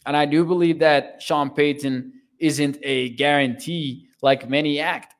And 0.07 0.17
I 0.17 0.27
do 0.27 0.45
believe 0.45 0.79
that 0.81 1.23
Sean 1.23 1.51
Payton 1.51 2.13
isn't 2.39 2.79
a 2.83 3.11
guarantee 3.11 4.09
like 4.21 4.49
many 4.49 4.81
act. 4.81 5.15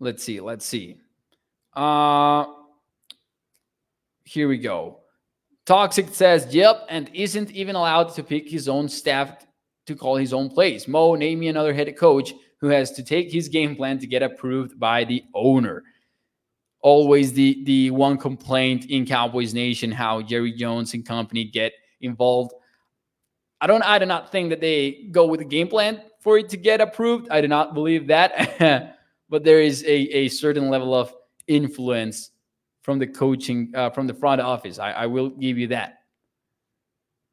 Let's 0.00 0.24
see. 0.24 0.40
Let's 0.40 0.64
see. 0.64 0.96
Uh, 1.74 2.46
here 4.24 4.48
we 4.48 4.58
go. 4.58 5.00
Toxic 5.66 6.08
says, 6.14 6.54
yep, 6.54 6.86
and 6.88 7.10
isn't 7.12 7.50
even 7.50 7.76
allowed 7.76 8.14
to 8.14 8.22
pick 8.22 8.48
his 8.48 8.68
own 8.68 8.88
staff 8.88 9.46
to 9.88 9.96
call 9.96 10.16
his 10.16 10.32
own 10.32 10.48
plays. 10.48 10.86
Mo, 10.86 11.14
name 11.14 11.40
me 11.40 11.48
another 11.48 11.74
head 11.74 11.94
coach 11.96 12.32
who 12.60 12.68
has 12.68 12.92
to 12.92 13.02
take 13.02 13.32
his 13.32 13.48
game 13.48 13.74
plan 13.74 13.98
to 13.98 14.06
get 14.06 14.22
approved 14.22 14.78
by 14.78 15.04
the 15.04 15.24
owner. 15.34 15.82
Always 16.80 17.32
the 17.32 17.64
the 17.64 17.90
one 17.90 18.16
complaint 18.16 18.86
in 18.86 19.04
Cowboys 19.04 19.52
Nation 19.52 19.90
how 19.90 20.22
Jerry 20.22 20.52
Jones 20.52 20.94
and 20.94 21.04
company 21.04 21.44
get 21.44 21.72
involved. 22.00 22.52
I 23.60 23.66
don't 23.66 23.82
I 23.82 23.98
do 23.98 24.06
not 24.06 24.30
think 24.30 24.50
that 24.50 24.60
they 24.60 25.08
go 25.10 25.26
with 25.26 25.40
a 25.40 25.44
game 25.44 25.66
plan 25.66 26.02
for 26.20 26.38
it 26.38 26.48
to 26.50 26.56
get 26.56 26.80
approved. 26.80 27.28
I 27.30 27.40
do 27.40 27.48
not 27.48 27.74
believe 27.74 28.06
that. 28.06 28.96
but 29.28 29.44
there 29.44 29.60
is 29.60 29.82
a, 29.82 29.96
a 30.16 30.28
certain 30.28 30.68
level 30.68 30.94
of 30.94 31.12
influence 31.48 32.30
from 32.82 32.98
the 32.98 33.06
coaching, 33.06 33.72
uh, 33.74 33.90
from 33.90 34.06
the 34.06 34.14
front 34.14 34.40
office. 34.40 34.78
I, 34.78 34.92
I 34.92 35.06
will 35.06 35.30
give 35.30 35.58
you 35.58 35.66
that. 35.68 35.97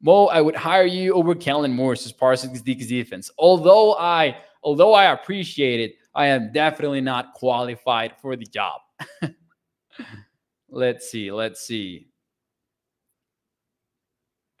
Mo, 0.00 0.26
I 0.26 0.40
would 0.40 0.56
hire 0.56 0.84
you 0.84 1.14
over 1.14 1.34
Kellen 1.34 1.72
Moore's 1.72 2.04
as 2.04 2.12
Parsons 2.12 2.60
defense. 2.62 3.30
Although 3.38 3.94
I, 3.94 4.36
although 4.62 4.94
I 4.94 5.12
appreciate 5.12 5.80
it, 5.80 5.94
I 6.14 6.26
am 6.26 6.52
definitely 6.52 7.00
not 7.00 7.34
qualified 7.34 8.14
for 8.20 8.36
the 8.36 8.46
job. 8.46 8.80
let's 10.70 11.10
see. 11.10 11.30
Let's 11.32 11.66
see. 11.66 12.08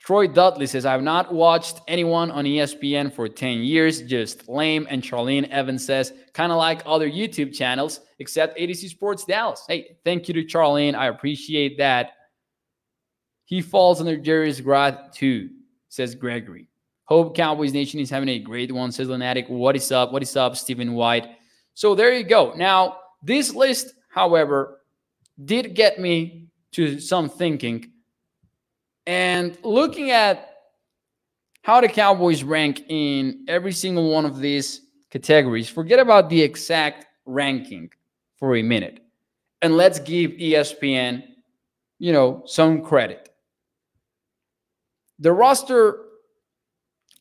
Troy 0.06 0.28
Dudley 0.28 0.68
says, 0.68 0.86
I've 0.86 1.02
not 1.02 1.34
watched 1.34 1.80
anyone 1.88 2.30
on 2.30 2.44
ESPN 2.44 3.12
for 3.12 3.28
10 3.28 3.62
years, 3.62 4.02
just 4.02 4.48
lame. 4.48 4.86
And 4.88 5.02
Charlene 5.02 5.48
Evans 5.48 5.84
says, 5.84 6.12
kind 6.32 6.52
of 6.52 6.58
like 6.58 6.80
other 6.86 7.10
YouTube 7.10 7.52
channels, 7.52 8.02
except 8.20 8.56
A 8.56 8.68
to 8.68 8.74
Z 8.74 8.86
Sports 8.86 9.24
Dallas. 9.24 9.64
Hey, 9.66 9.96
thank 10.04 10.28
you 10.28 10.34
to 10.34 10.44
Charlene. 10.44 10.94
I 10.94 11.08
appreciate 11.08 11.76
that. 11.78 12.12
He 13.46 13.62
falls 13.62 14.00
under 14.00 14.16
Jerry's 14.16 14.60
wrath 14.60 15.12
too, 15.12 15.50
says 15.88 16.14
Gregory. 16.14 16.68
Hope 17.04 17.36
Cowboys 17.36 17.72
Nation 17.72 18.00
is 18.00 18.10
having 18.10 18.28
a 18.28 18.38
great 18.38 18.70
one, 18.70 18.92
says 18.92 19.08
Lunatic. 19.08 19.46
What 19.48 19.76
is 19.76 19.90
up? 19.90 20.12
What 20.12 20.22
is 20.22 20.36
up, 20.36 20.56
Stephen 20.56 20.92
White? 20.92 21.28
So 21.74 21.94
there 21.94 22.12
you 22.12 22.24
go. 22.24 22.52
Now, 22.54 22.98
this 23.22 23.54
list, 23.54 23.94
however, 24.10 24.82
did 25.44 25.74
get 25.74 26.00
me 26.00 26.48
to 26.72 26.98
some 27.00 27.28
thinking 27.28 27.92
and 29.06 29.56
looking 29.62 30.10
at 30.10 30.50
how 31.62 31.80
the 31.80 31.88
Cowboys 31.88 32.42
rank 32.42 32.84
in 32.88 33.44
every 33.48 33.72
single 33.72 34.10
one 34.10 34.24
of 34.24 34.38
these 34.38 34.82
categories, 35.10 35.68
forget 35.68 35.98
about 35.98 36.28
the 36.28 36.42
exact 36.42 37.06
ranking 37.24 37.90
for 38.36 38.56
a 38.56 38.62
minute. 38.62 39.00
And 39.62 39.76
let's 39.76 39.98
give 39.98 40.32
ESPN, 40.32 41.24
you 41.98 42.12
know, 42.12 42.42
some 42.46 42.82
credit. 42.82 43.30
The 45.18 45.32
roster 45.32 46.02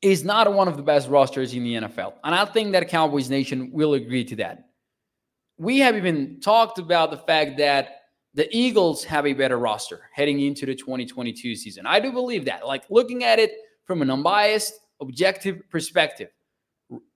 is 0.02 0.24
not 0.24 0.52
one 0.54 0.68
of 0.68 0.78
the 0.78 0.84
best 0.84 1.10
rosters 1.10 1.54
in 1.54 1.64
the 1.64 1.76
NFL. 1.76 2.14
And 2.24 2.36
I 2.36 2.46
think 2.46 2.74
that 2.74 2.88
Cowboys 2.90 3.30
Nation 3.30 3.72
will 3.72 3.94
agree 3.94 4.24
to 4.26 4.36
that. 4.38 4.70
We 5.58 5.80
have 5.80 5.96
even 5.96 6.40
talked 6.42 6.80
about 6.80 7.12
the 7.12 7.18
fact 7.18 7.58
that 7.58 8.02
the 8.34 8.48
Eagles 8.56 9.04
have 9.06 9.26
a 9.26 9.34
better 9.34 9.58
roster 9.58 10.10
heading 10.14 10.42
into 10.42 10.66
the 10.66 10.76
2022 10.76 11.56
season. 11.56 11.86
I 11.86 12.02
do 12.02 12.12
believe 12.12 12.46
that. 12.46 12.68
Like 12.68 12.84
looking 12.90 13.24
at 13.24 13.40
it 13.40 13.52
from 13.86 14.02
an 14.02 14.12
unbiased, 14.12 14.74
objective 15.02 15.62
perspective, 15.70 16.30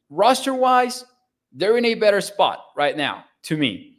roster 0.10 0.54
wise, 0.54 1.04
they're 1.52 1.78
in 1.78 1.86
a 1.86 1.96
better 1.96 2.22
spot 2.22 2.64
right 2.78 2.96
now 2.96 3.26
to 3.44 3.58
me. 3.58 3.98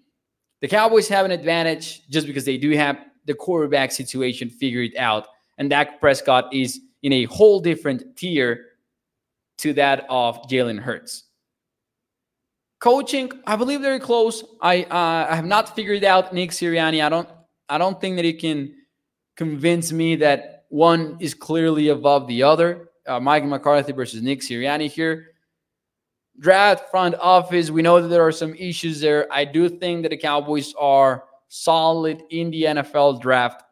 The 0.63 0.69
Cowboys 0.69 1.09
have 1.09 1.25
an 1.25 1.31
advantage 1.31 2.09
just 2.09 2.27
because 2.27 2.45
they 2.45 2.57
do 2.57 2.71
have 2.71 2.99
the 3.27 3.35
quarterback 3.35 3.93
situation 3.93 4.49
figured 4.49 4.93
out, 4.97 5.29
and 5.61 5.69
Dak 5.69 6.01
Prescott 6.01 6.53
is 6.53 6.81
in 7.03 7.13
a 7.13 7.25
whole 7.27 7.61
different 7.61 8.17
tier 8.17 8.67
to 9.59 9.75
that 9.75 10.07
of 10.09 10.43
Jalen 10.49 10.81
Hurts. 10.81 11.25
Coaching, 12.81 13.31
I 13.47 13.57
believe 13.57 13.83
very 13.83 14.01
close. 14.01 14.43
I 14.63 14.85
uh, 14.85 15.27
I 15.31 15.37
have 15.37 15.45
not 15.45 15.77
figured 15.77 16.03
out 16.03 16.33
Nick 16.33 16.51
Sirianni. 16.51 17.05
I 17.05 17.11
don't 17.11 17.29
I 17.69 17.77
don't 17.77 18.01
think 18.01 18.17
that 18.17 18.25
he 18.25 18.33
can 18.33 18.75
convince 19.37 19.93
me 19.93 20.17
that 20.17 20.65
one 20.71 21.19
is 21.21 21.35
clearly 21.35 21.89
above 21.89 22.27
the 22.27 22.43
other. 22.43 22.89
Uh, 23.07 23.21
Mike 23.21 23.45
McCarthy 23.45 23.93
versus 23.93 24.23
Nick 24.23 24.41
Sirianni 24.41 24.91
here. 24.91 25.33
Draft 26.39 26.91
front 26.91 27.17
office. 27.17 27.71
We 27.71 27.83
know 27.83 28.01
that 28.01 28.09
there 28.09 28.27
are 28.27 28.33
some 28.33 28.55
issues 28.55 29.01
there. 29.01 29.31
I 29.31 29.45
do 29.45 29.69
think 29.69 30.03
that 30.03 30.09
the 30.09 30.17
Cowboys 30.17 30.73
are 30.79 31.25
solid 31.49 32.23
in 32.31 32.51
the 32.51 32.63
NFL 32.63 33.21
draft. 33.21 33.63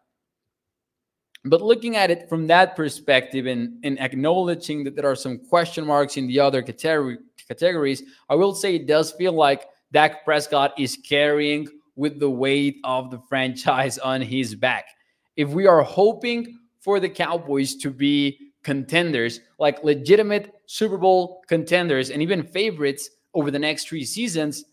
But 1.49 1.63
looking 1.63 1.97
at 1.97 2.11
it 2.11 2.29
from 2.29 2.47
that 2.49 2.77
perspective 2.77 3.47
and, 3.47 3.79
and 3.85 3.99
acknowledging 4.01 4.85
that 4.85 4.97
there 4.97 5.11
are 5.11 5.17
some 5.17 5.39
question 5.39 5.87
marks 5.87 6.17
in 6.17 6.27
the 6.27 6.41
other 6.41 6.63
category, 6.63 7.19
categories, 7.47 8.03
I 8.29 8.35
will 8.35 8.55
say 8.55 8.75
it 8.75 8.87
does 8.87 9.13
feel 9.13 9.33
like 9.33 9.67
Dak 9.93 10.25
Prescott 10.25 10.75
is 10.79 10.99
carrying 11.09 11.69
with 11.97 12.21
the 12.21 12.31
weight 12.31 12.79
of 12.85 13.11
the 13.11 13.21
franchise 13.29 13.99
on 14.13 14.21
his 14.21 14.55
back. 14.55 14.87
If 15.37 15.51
we 15.51 15.67
are 15.67 15.83
hoping 15.83 16.59
for 16.81 17.01
the 17.01 17.09
Cowboys 17.09 17.75
to 17.77 17.91
be 17.91 18.39
contenders, 18.63 19.41
like 19.59 19.83
legitimate 19.85 20.55
Super 20.67 20.99
Bowl 20.99 21.43
contenders 21.49 22.11
and 22.11 22.23
even 22.23 22.43
favorites 22.43 23.11
over 23.35 23.51
the 23.51 23.59
next 23.59 23.89
three 23.89 24.05
seasons, 24.05 24.65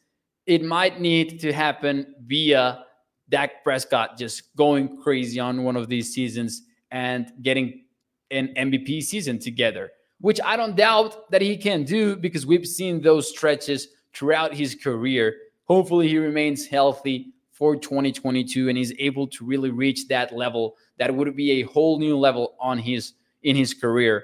it 0.46 0.64
might 0.64 1.00
need 1.00 1.40
to 1.40 1.52
happen 1.52 2.16
via 2.26 2.84
Dak 3.30 3.64
Prescott 3.64 4.18
just 4.18 4.56
going 4.56 5.02
crazy 5.02 5.40
on 5.40 5.64
one 5.64 5.76
of 5.76 5.90
these 5.90 6.14
seasons 6.14 6.64
and 6.92 7.32
getting 7.42 7.86
an 8.32 8.54
MVP 8.56 9.04
season 9.04 9.40
together 9.40 9.92
which 10.22 10.40
I 10.44 10.56
don't 10.56 10.76
doubt 10.76 11.30
that 11.32 11.42
he 11.42 11.58
can 11.58 11.84
do 11.84 12.16
because 12.16 12.46
we've 12.46 12.68
seen 12.68 13.02
those 13.02 13.30
stretches 13.30 13.90
throughout 14.14 14.54
his 14.54 14.76
career. 14.76 15.36
Hopefully, 15.66 16.08
he 16.08 16.18
remains 16.18 16.66
healthy 16.66 17.34
for 17.52 17.76
2022 17.76 18.70
and 18.70 18.78
is 18.78 18.94
able 19.00 19.28
to 19.28 19.46
really 19.46 19.72
reach 19.72 20.08
that 20.08 20.36
level. 20.36 20.78
That 20.98 21.14
would 21.14 21.36
be 21.36 21.52
a 21.52 21.64
whole 21.64 22.00
new 22.00 22.18
level 22.18 22.56
on 22.60 22.78
his 22.78 23.14
in 23.44 23.56
his 23.56 23.74
career. 23.74 24.24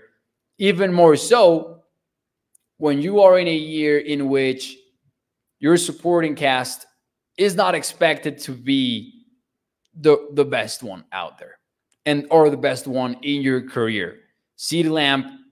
Even 0.57 0.93
more 0.93 1.15
so 1.15 1.83
when 2.77 3.01
you 3.01 3.21
are 3.21 3.37
in 3.37 3.47
a 3.47 3.55
year 3.55 3.99
in 3.99 4.29
which 4.29 4.77
your 5.59 5.77
supporting 5.77 6.35
cast 6.35 6.87
is 7.41 7.55
not 7.55 7.73
expected 7.75 8.37
to 8.37 8.51
be 8.51 9.25
the 9.99 10.29
the 10.33 10.45
best 10.45 10.83
one 10.83 11.03
out 11.11 11.37
there 11.39 11.57
and 12.05 12.27
or 12.29 12.49
the 12.49 12.57
best 12.57 12.87
one 12.87 13.15
in 13.23 13.41
your 13.41 13.67
career. 13.67 14.19
CeeDee 14.57 14.89
Lamb 14.89 15.45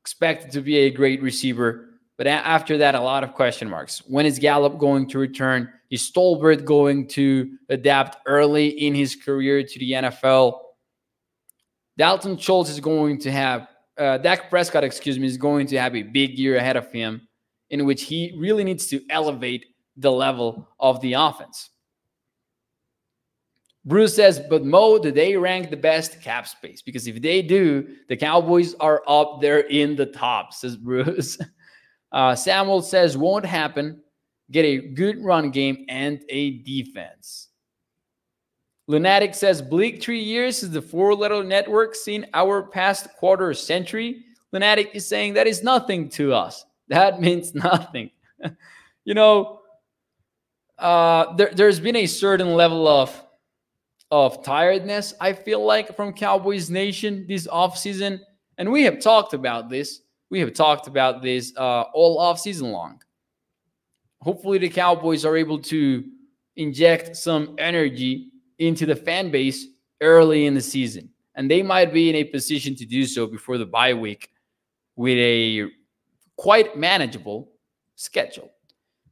expected 0.00 0.50
to 0.52 0.60
be 0.60 0.78
a 0.78 0.90
great 0.90 1.22
receiver. 1.22 1.82
But 2.16 2.26
after 2.26 2.78
that, 2.78 2.94
a 2.94 3.00
lot 3.00 3.24
of 3.24 3.34
question 3.34 3.68
marks. 3.68 3.98
When 4.06 4.24
is 4.24 4.38
Gallup 4.38 4.78
going 4.78 5.06
to 5.10 5.18
return? 5.18 5.70
Is 5.90 6.10
Tolbert 6.10 6.64
going 6.64 7.06
to 7.08 7.58
adapt 7.68 8.16
early 8.26 8.68
in 8.68 8.94
his 8.94 9.14
career 9.14 9.62
to 9.62 9.78
the 9.78 9.92
NFL? 9.92 10.58
Dalton 11.98 12.38
Schultz 12.38 12.70
is 12.70 12.80
going 12.80 13.18
to 13.20 13.30
have, 13.30 13.68
uh, 13.98 14.16
Dak 14.18 14.48
Prescott, 14.48 14.82
excuse 14.82 15.18
me, 15.18 15.26
is 15.26 15.36
going 15.36 15.66
to 15.66 15.78
have 15.78 15.94
a 15.94 16.02
big 16.02 16.38
year 16.38 16.56
ahead 16.56 16.76
of 16.76 16.90
him. 16.90 17.28
in 17.68 17.84
which 17.84 18.04
he 18.04 18.32
really 18.38 18.62
needs 18.62 18.86
to 18.86 19.00
elevate 19.10 19.66
the 19.96 20.12
level 20.12 20.68
of 20.78 21.00
the 21.00 21.14
offense. 21.14 21.70
Bruce 23.84 24.16
says, 24.16 24.40
but 24.50 24.64
Mo, 24.64 24.98
do 24.98 25.12
they 25.12 25.36
rank 25.36 25.70
the 25.70 25.76
best 25.76 26.20
cap 26.20 26.48
space? 26.48 26.82
Because 26.82 27.06
if 27.06 27.22
they 27.22 27.40
do, 27.40 27.86
the 28.08 28.16
Cowboys 28.16 28.74
are 28.74 29.02
up 29.06 29.40
there 29.40 29.60
in 29.60 29.94
the 29.94 30.06
top, 30.06 30.52
says 30.52 30.76
Bruce. 30.76 31.38
Uh, 32.10 32.34
Samuel 32.34 32.82
says, 32.82 33.16
won't 33.16 33.46
happen. 33.46 34.00
Get 34.50 34.64
a 34.64 34.78
good 34.78 35.24
run 35.24 35.50
game 35.50 35.86
and 35.88 36.20
a 36.28 36.58
defense. 36.58 37.48
Lunatic 38.88 39.34
says, 39.34 39.62
bleak 39.62 40.00
three 40.00 40.22
years 40.22 40.62
is 40.62 40.70
the 40.70 40.82
four 40.82 41.14
letter 41.14 41.42
network 41.42 41.94
seen 41.94 42.26
our 42.34 42.62
past 42.62 43.08
quarter 43.18 43.52
century. 43.54 44.24
Lunatic 44.52 44.90
is 44.94 45.06
saying 45.06 45.34
that 45.34 45.46
is 45.46 45.62
nothing 45.62 46.08
to 46.10 46.32
us. 46.32 46.64
That 46.88 47.20
means 47.26 47.54
nothing. 47.54 48.10
you 49.04 49.14
know, 49.14 49.60
uh, 50.78 51.34
there, 51.36 51.50
there's 51.52 51.80
been 51.80 51.96
a 51.96 52.06
certain 52.06 52.54
level 52.54 52.86
of 52.86 53.22
of 54.12 54.44
tiredness, 54.44 55.14
I 55.20 55.32
feel 55.32 55.64
like, 55.64 55.96
from 55.96 56.12
Cowboys 56.12 56.70
Nation 56.70 57.26
this 57.26 57.48
offseason. 57.48 58.20
And 58.56 58.70
we 58.70 58.84
have 58.84 59.00
talked 59.00 59.34
about 59.34 59.68
this. 59.68 60.02
We 60.30 60.38
have 60.40 60.54
talked 60.54 60.86
about 60.86 61.22
this 61.22 61.52
uh, 61.56 61.82
all 61.92 62.20
offseason 62.20 62.70
long. 62.70 63.00
Hopefully, 64.20 64.58
the 64.58 64.68
Cowboys 64.68 65.24
are 65.24 65.36
able 65.36 65.58
to 65.58 66.04
inject 66.56 67.16
some 67.16 67.54
energy 67.58 68.30
into 68.58 68.86
the 68.86 68.96
fan 68.96 69.30
base 69.30 69.66
early 70.00 70.46
in 70.46 70.54
the 70.54 70.60
season. 70.60 71.10
And 71.34 71.50
they 71.50 71.62
might 71.62 71.92
be 71.92 72.08
in 72.08 72.16
a 72.16 72.24
position 72.24 72.74
to 72.76 72.86
do 72.86 73.06
so 73.06 73.26
before 73.26 73.58
the 73.58 73.66
bye 73.66 73.92
week 73.92 74.30
with 74.94 75.18
a 75.18 75.68
quite 76.36 76.76
manageable 76.76 77.52
schedule. 77.96 78.50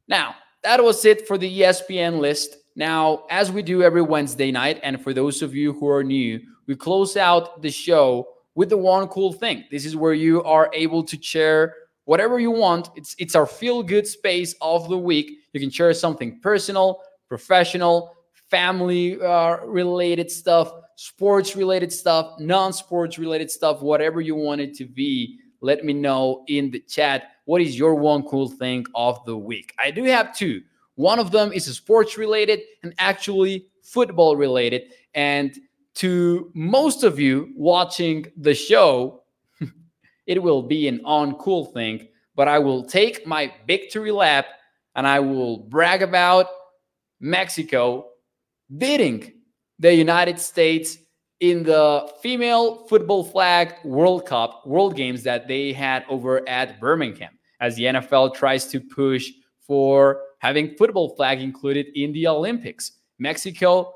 Now, 0.07 0.35
that 0.65 0.83
was 0.83 1.05
it 1.05 1.27
for 1.27 1.37
the 1.37 1.61
ESPN 1.61 2.19
list. 2.19 2.57
Now, 2.75 3.23
as 3.29 3.51
we 3.51 3.61
do 3.61 3.83
every 3.83 4.01
Wednesday 4.01 4.51
night, 4.51 4.79
and 4.83 5.01
for 5.01 5.13
those 5.13 5.41
of 5.41 5.55
you 5.55 5.73
who 5.73 5.87
are 5.87 6.03
new, 6.03 6.41
we 6.67 6.75
close 6.75 7.15
out 7.15 7.61
the 7.61 7.69
show 7.69 8.27
with 8.55 8.69
the 8.69 8.77
one 8.77 9.07
cool 9.07 9.31
thing. 9.31 9.63
This 9.69 9.85
is 9.85 9.95
where 9.95 10.13
you 10.13 10.43
are 10.43 10.69
able 10.73 11.03
to 11.03 11.21
share 11.21 11.75
whatever 12.05 12.39
you 12.39 12.51
want. 12.51 12.89
It's 12.95 13.15
it's 13.19 13.35
our 13.35 13.45
feel 13.45 13.83
good 13.83 14.07
space 14.07 14.55
of 14.59 14.89
the 14.89 14.97
week. 14.97 15.39
You 15.53 15.59
can 15.59 15.69
share 15.69 15.93
something 15.93 16.39
personal, 16.41 17.01
professional, 17.29 18.15
family 18.49 19.21
uh, 19.21 19.57
related 19.65 20.31
stuff, 20.31 20.71
sports 20.95 21.55
related 21.55 21.93
stuff, 21.93 22.39
non 22.39 22.73
sports 22.73 23.19
related 23.19 23.51
stuff, 23.51 23.81
whatever 23.81 24.19
you 24.19 24.35
want 24.35 24.61
it 24.61 24.73
to 24.75 24.85
be. 24.85 25.39
Let 25.65 25.83
me 25.83 25.93
know 25.93 26.43
in 26.47 26.69
the 26.69 26.79
chat. 26.79 27.31
What 27.45 27.59
is 27.59 27.75
your 27.75 27.95
one 27.95 28.21
cool 28.21 28.49
thing 28.49 28.85
of 28.93 29.25
the 29.25 29.35
week? 29.35 29.73
I 29.79 29.89
do 29.89 30.03
have 30.03 30.37
two. 30.37 30.61
One 30.93 31.17
of 31.17 31.31
them 31.31 31.51
is 31.51 31.65
sports 31.65 32.19
related 32.19 32.61
and 32.83 32.93
actually 32.99 33.65
football 33.81 34.35
related. 34.35 34.93
And 35.15 35.57
to 35.95 36.51
most 36.53 37.03
of 37.03 37.19
you 37.19 37.51
watching 37.55 38.27
the 38.37 38.53
show, 38.53 39.23
it 40.27 40.43
will 40.43 40.61
be 40.61 40.87
an 40.87 40.99
uncool 41.03 41.73
thing, 41.73 42.09
but 42.35 42.47
I 42.47 42.59
will 42.59 42.85
take 42.85 43.25
my 43.25 43.51
victory 43.65 44.11
lap 44.11 44.45
and 44.93 45.07
I 45.07 45.19
will 45.19 45.57
brag 45.57 46.03
about 46.03 46.45
Mexico 47.19 48.09
beating 48.77 49.33
the 49.79 49.95
United 49.95 50.39
States 50.39 50.99
in 51.39 51.63
the 51.63 52.09
female 52.21 52.85
football 52.87 53.23
flag 53.23 53.73
World 53.83 54.25
Cup, 54.25 54.65
World 54.65 54.95
Games 54.95 55.23
that 55.23 55.47
they 55.47 55.73
had 55.73 56.05
over 56.09 56.47
at 56.47 56.79
Birmingham, 56.79 57.37
as 57.59 57.75
the 57.75 57.83
NFL 57.83 58.35
tries 58.35 58.65
to 58.67 58.79
push 58.79 59.31
for 59.59 60.21
having 60.39 60.75
football 60.75 61.15
flag 61.15 61.41
included 61.41 61.87
in 61.95 62.11
the 62.13 62.27
Olympics. 62.27 62.93
Mexico 63.19 63.93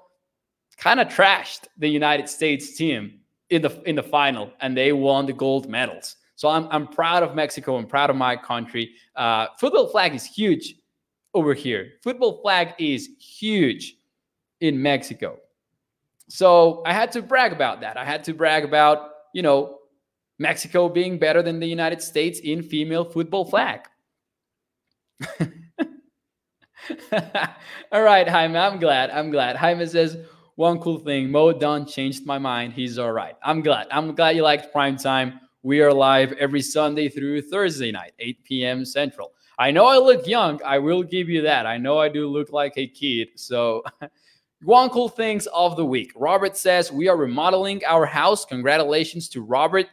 kind 0.77 0.99
of 0.99 1.07
trashed 1.07 1.67
the 1.77 1.87
United 1.87 2.27
States 2.27 2.75
team 2.75 3.19
in 3.49 3.61
the 3.61 3.81
in 3.83 3.95
the 3.95 4.03
final, 4.03 4.51
and 4.61 4.75
they 4.75 4.91
won 4.93 5.25
the 5.25 5.33
gold 5.33 5.69
medals. 5.69 6.15
So 6.35 6.47
I'm 6.49 6.67
I'm 6.71 6.87
proud 6.87 7.23
of 7.23 7.35
Mexico. 7.35 7.77
I'm 7.77 7.87
proud 7.87 8.09
of 8.09 8.15
my 8.15 8.35
country. 8.35 8.95
Uh, 9.15 9.47
football 9.59 9.87
flag 9.87 10.15
is 10.15 10.25
huge 10.25 10.75
over 11.33 11.53
here. 11.53 11.93
Football 12.03 12.41
flag 12.41 12.73
is 12.79 13.09
huge 13.19 13.95
in 14.61 14.81
Mexico. 14.81 15.37
So 16.29 16.81
I 16.85 16.93
had 16.93 17.11
to 17.13 17.21
brag 17.21 17.51
about 17.51 17.81
that. 17.81 17.97
I 17.97 18.05
had 18.05 18.23
to 18.25 18.33
brag 18.33 18.63
about 18.63 19.11
you 19.33 19.41
know 19.41 19.79
Mexico 20.39 20.87
being 20.87 21.19
better 21.19 21.41
than 21.41 21.59
the 21.59 21.67
United 21.67 22.01
States 22.01 22.39
in 22.39 22.63
female 22.63 23.03
football 23.03 23.43
flag. 23.45 23.81
all 27.91 28.01
right, 28.01 28.27
Jaime, 28.27 28.57
I'm 28.57 28.79
glad. 28.79 29.09
I'm 29.11 29.31
glad. 29.31 29.57
Jaime 29.57 29.85
says, 29.85 30.17
one 30.55 30.79
cool 30.79 30.99
thing, 30.99 31.29
Mo 31.29 31.51
Dunn 31.51 31.85
changed 31.85 32.25
my 32.25 32.37
mind. 32.37 32.73
He's 32.73 32.97
all 32.97 33.11
right. 33.11 33.35
I'm 33.43 33.61
glad. 33.61 33.87
I'm 33.91 34.15
glad 34.15 34.35
you 34.35 34.43
liked 34.43 34.71
prime 34.71 34.97
time. 34.97 35.39
We 35.61 35.81
are 35.81 35.93
live 35.93 36.31
every 36.33 36.61
Sunday 36.61 37.09
through 37.09 37.41
Thursday 37.43 37.91
night, 37.91 38.13
8 38.19 38.43
p.m. 38.43 38.85
Central. 38.85 39.33
I 39.57 39.71
know 39.71 39.85
I 39.87 39.97
look 39.97 40.25
young. 40.25 40.61
I 40.65 40.79
will 40.79 41.03
give 41.03 41.27
you 41.27 41.41
that. 41.41 41.65
I 41.65 41.77
know 41.77 41.97
I 41.97 42.07
do 42.07 42.27
look 42.27 42.51
like 42.51 42.73
a 42.77 42.87
kid. 42.87 43.29
So, 43.35 43.83
one 44.63 44.89
cool 44.89 45.09
things 45.09 45.47
of 45.47 45.77
the 45.77 45.85
week. 45.85 46.11
Robert 46.15 46.57
says, 46.57 46.91
We 46.91 47.07
are 47.07 47.15
remodeling 47.15 47.81
our 47.85 48.05
house. 48.05 48.45
Congratulations 48.45 49.29
to 49.29 49.41
Robert. 49.41 49.87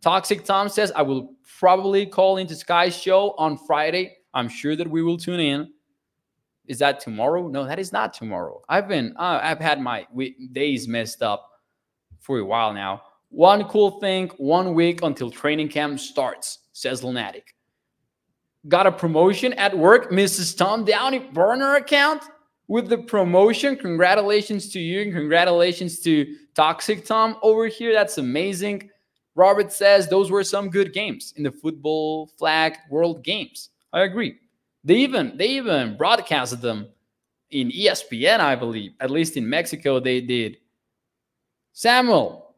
Toxic 0.00 0.44
Tom 0.44 0.68
says, 0.68 0.90
I 0.96 1.02
will 1.02 1.34
probably 1.58 2.06
call 2.06 2.38
into 2.38 2.54
Sky's 2.54 2.96
show 2.96 3.32
on 3.32 3.58
Friday. 3.58 4.16
I'm 4.32 4.48
sure 4.48 4.74
that 4.76 4.88
we 4.88 5.02
will 5.02 5.18
tune 5.18 5.40
in. 5.40 5.72
Is 6.66 6.78
that 6.78 7.00
tomorrow? 7.00 7.48
No, 7.48 7.66
that 7.66 7.78
is 7.78 7.92
not 7.92 8.14
tomorrow. 8.14 8.62
I've 8.68 8.88
been, 8.88 9.14
uh, 9.18 9.40
I've 9.42 9.58
had 9.58 9.80
my 9.80 10.06
days 10.52 10.88
messed 10.88 11.22
up 11.22 11.50
for 12.20 12.38
a 12.38 12.44
while 12.44 12.72
now. 12.72 13.02
One 13.28 13.64
cool 13.64 14.00
thing, 14.00 14.30
one 14.38 14.74
week 14.74 15.02
until 15.02 15.30
training 15.30 15.68
camp 15.68 16.00
starts, 16.00 16.60
says 16.72 17.04
Lunatic. 17.04 17.54
Got 18.68 18.86
a 18.86 18.92
promotion 18.92 19.52
at 19.54 19.76
work, 19.76 20.10
Mrs. 20.10 20.56
Tom 20.56 20.84
Downey 20.84 21.18
burner 21.18 21.76
account 21.76 22.22
with 22.70 22.88
the 22.88 22.98
promotion. 22.98 23.74
Congratulations 23.74 24.72
to 24.72 24.78
you 24.78 25.02
and 25.02 25.12
congratulations 25.12 25.98
to 25.98 26.36
Toxic 26.54 27.04
Tom 27.04 27.36
over 27.42 27.66
here. 27.66 27.92
That's 27.92 28.18
amazing. 28.18 28.88
Robert 29.34 29.72
says 29.72 30.06
those 30.06 30.30
were 30.30 30.44
some 30.44 30.70
good 30.70 30.92
games 30.92 31.34
in 31.36 31.42
the 31.42 31.50
football 31.50 32.28
flag 32.38 32.76
world 32.88 33.24
games. 33.24 33.70
I 33.92 34.02
agree. 34.02 34.36
They 34.84 34.94
even 34.98 35.36
they 35.36 35.48
even 35.48 35.96
broadcasted 35.96 36.60
them 36.60 36.86
in 37.50 37.72
ESPN, 37.72 38.38
I 38.38 38.54
believe. 38.54 38.92
At 39.00 39.10
least 39.10 39.36
in 39.36 39.50
Mexico, 39.50 39.98
they 39.98 40.20
did. 40.20 40.58
Samuel 41.72 42.54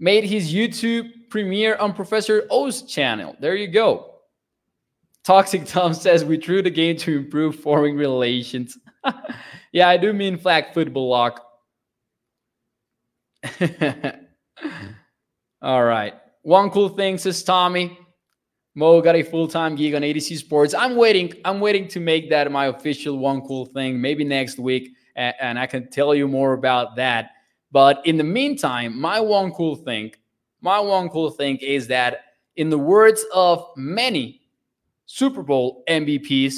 made 0.00 0.24
his 0.24 0.52
YouTube 0.52 1.30
premiere 1.30 1.76
on 1.76 1.94
Professor 1.94 2.48
O's 2.50 2.82
channel. 2.82 3.36
There 3.38 3.54
you 3.54 3.68
go. 3.68 4.16
Toxic 5.22 5.64
Tom 5.64 5.94
says 6.06 6.24
we 6.24 6.36
drew 6.36 6.60
the 6.60 6.70
game 6.70 6.96
to 6.96 7.18
improve 7.18 7.54
foreign 7.60 7.96
relations. 7.96 8.78
yeah, 9.72 9.88
I 9.88 9.96
do 9.96 10.12
mean 10.12 10.36
flag 10.38 10.72
football 10.72 11.08
lock. 11.08 11.44
All 15.62 15.84
right. 15.84 16.14
One 16.42 16.70
cool 16.70 16.88
thing 16.90 17.18
says 17.18 17.42
Tommy. 17.42 17.98
Mo 18.74 19.02
got 19.02 19.14
a 19.14 19.22
full-time 19.22 19.76
gig 19.76 19.94
on 19.94 20.02
A 20.02 20.12
to 20.14 20.20
Z 20.20 20.34
Sports. 20.36 20.72
I'm 20.72 20.96
waiting. 20.96 21.32
I'm 21.44 21.60
waiting 21.60 21.86
to 21.88 22.00
make 22.00 22.30
that 22.30 22.50
my 22.50 22.66
official 22.66 23.18
one 23.18 23.42
cool 23.42 23.66
thing. 23.66 24.00
Maybe 24.00 24.24
next 24.24 24.58
week, 24.58 24.92
and, 25.14 25.34
and 25.40 25.58
I 25.58 25.66
can 25.66 25.90
tell 25.90 26.14
you 26.14 26.26
more 26.26 26.54
about 26.54 26.96
that. 26.96 27.32
But 27.70 28.00
in 28.06 28.16
the 28.16 28.24
meantime, 28.24 28.98
my 28.98 29.20
one 29.20 29.52
cool 29.52 29.76
thing, 29.76 30.12
my 30.62 30.80
one 30.80 31.10
cool 31.10 31.30
thing 31.30 31.58
is 31.58 31.86
that, 31.88 32.24
in 32.56 32.70
the 32.70 32.78
words 32.78 33.24
of 33.34 33.66
many 33.76 34.42
Super 35.06 35.42
Bowl 35.42 35.84
MVPs, 35.88 36.54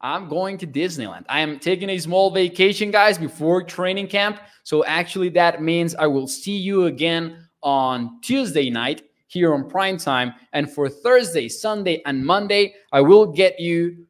I'm 0.00 0.28
going 0.28 0.56
to 0.58 0.66
Disneyland. 0.66 1.24
I 1.28 1.40
am 1.40 1.58
taking 1.58 1.90
a 1.90 1.98
small 1.98 2.30
vacation, 2.30 2.90
guys, 2.90 3.18
before 3.18 3.62
training 3.62 4.08
camp. 4.08 4.40
So 4.64 4.84
actually, 4.84 5.28
that 5.30 5.62
means 5.62 5.94
I 5.94 6.06
will 6.06 6.26
see 6.26 6.56
you 6.56 6.86
again 6.86 7.46
on 7.62 8.20
Tuesday 8.22 8.70
night 8.70 9.02
here 9.26 9.52
on 9.52 9.68
prime 9.68 9.98
time. 9.98 10.34
And 10.52 10.70
for 10.70 10.88
Thursday, 10.88 11.48
Sunday, 11.48 12.02
and 12.06 12.24
Monday, 12.24 12.74
I 12.92 13.00
will 13.02 13.26
get 13.26 13.60
you, 13.60 14.06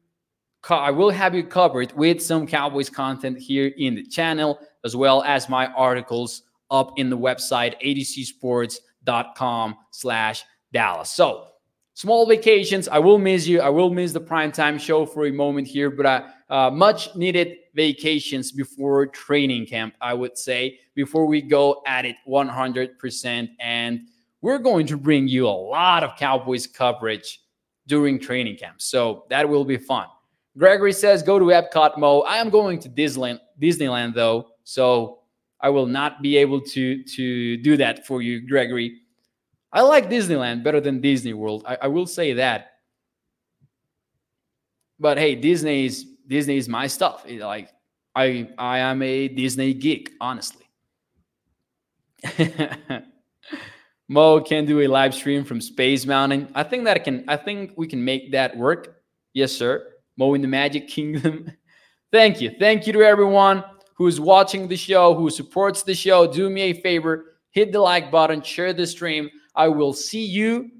I 0.69 0.91
will 0.91 1.11
have 1.11 1.35
you 1.35 1.43
covered 1.43 1.91
with 1.93 2.21
some 2.21 2.47
Cowboys 2.47 2.89
content 2.89 3.37
here 3.37 3.71
in 3.77 3.95
the 3.95 4.05
channel, 4.05 4.59
as 4.85 4.95
well 4.95 5.23
as 5.23 5.49
my 5.49 5.67
articles 5.73 6.43
up 6.71 6.97
in 6.97 7.09
the 7.09 7.17
website 7.17 7.75
atozsports.com 7.83 9.75
slash 9.91 10.43
Dallas. 10.71 11.09
So 11.09 11.47
small 11.93 12.25
vacations. 12.25 12.87
I 12.87 12.99
will 12.99 13.17
miss 13.17 13.47
you. 13.47 13.61
I 13.61 13.69
will 13.69 13.89
miss 13.89 14.13
the 14.13 14.21
primetime 14.21 14.79
show 14.79 15.05
for 15.05 15.25
a 15.25 15.31
moment 15.31 15.67
here, 15.67 15.89
but 15.89 16.05
uh, 16.05 16.23
uh, 16.49 16.69
much 16.69 17.15
needed 17.15 17.57
vacations 17.73 18.51
before 18.51 19.07
training 19.07 19.65
camp, 19.65 19.93
I 20.01 20.13
would 20.13 20.37
say, 20.37 20.79
before 20.95 21.25
we 21.25 21.41
go 21.41 21.81
at 21.85 22.05
it 22.05 22.15
100%. 22.27 23.49
And 23.59 24.01
we're 24.41 24.59
going 24.59 24.87
to 24.87 24.97
bring 24.97 25.27
you 25.27 25.47
a 25.47 25.49
lot 25.49 26.03
of 26.03 26.15
Cowboys 26.17 26.67
coverage 26.67 27.41
during 27.87 28.19
training 28.19 28.57
camp. 28.57 28.81
So 28.81 29.25
that 29.29 29.47
will 29.47 29.65
be 29.65 29.77
fun. 29.77 30.07
Gregory 30.57 30.91
says, 30.91 31.23
go 31.23 31.39
to 31.39 31.45
Epcot 31.45 31.97
Mo. 31.97 32.21
I 32.21 32.37
am 32.37 32.49
going 32.49 32.79
to 32.79 32.89
Disneyland, 32.89 33.39
Disneyland 33.61 34.13
though. 34.13 34.49
So 34.63 35.19
I 35.61 35.69
will 35.69 35.85
not 35.85 36.21
be 36.21 36.37
able 36.37 36.59
to, 36.61 37.03
to 37.03 37.57
do 37.57 37.77
that 37.77 38.05
for 38.05 38.21
you, 38.21 38.45
Gregory. 38.47 39.00
I 39.73 39.81
like 39.81 40.09
Disneyland 40.09 40.63
better 40.63 40.81
than 40.81 41.01
Disney 41.01 41.33
World. 41.33 41.63
I, 41.65 41.77
I 41.83 41.87
will 41.87 42.07
say 42.07 42.33
that. 42.33 42.71
But 44.99 45.17
hey, 45.17 45.35
Disney 45.35 45.85
is 45.85 46.05
Disney 46.27 46.57
is 46.57 46.69
my 46.69 46.87
stuff. 46.87 47.23
It, 47.25 47.41
like 47.41 47.69
I 48.15 48.49
I 48.57 48.79
am 48.79 49.01
a 49.01 49.27
Disney 49.27 49.73
geek, 49.73 50.11
honestly. 50.19 50.65
Mo 54.07 54.41
can 54.41 54.65
do 54.65 54.81
a 54.81 54.87
live 54.87 55.13
stream 55.13 55.43
from 55.43 55.61
Space 55.61 56.05
Mountain. 56.05 56.49
I 56.53 56.63
think 56.63 56.83
that 56.83 56.97
I 56.97 56.99
can. 56.99 57.23
I 57.27 57.37
think 57.37 57.73
we 57.77 57.87
can 57.87 58.03
make 58.03 58.31
that 58.33 58.55
work. 58.57 58.97
Yes, 59.33 59.53
sir. 59.53 59.87
Mo 60.17 60.33
in 60.33 60.41
the 60.41 60.47
Magic 60.47 60.87
Kingdom. 60.87 61.51
Thank 62.11 62.41
you. 62.41 62.51
Thank 62.59 62.85
you 62.85 62.93
to 62.93 63.01
everyone 63.03 63.63
who's 63.95 64.19
watching 64.19 64.67
the 64.67 64.75
show, 64.75 65.13
who 65.15 65.29
supports 65.29 65.83
the 65.83 65.95
show. 65.95 66.31
Do 66.31 66.49
me 66.49 66.61
a 66.61 66.73
favor, 66.73 67.37
hit 67.51 67.71
the 67.71 67.79
like 67.79 68.11
button, 68.11 68.41
share 68.41 68.73
the 68.73 68.85
stream. 68.85 69.29
I 69.55 69.67
will 69.67 69.93
see 69.93 70.25
you 70.25 70.71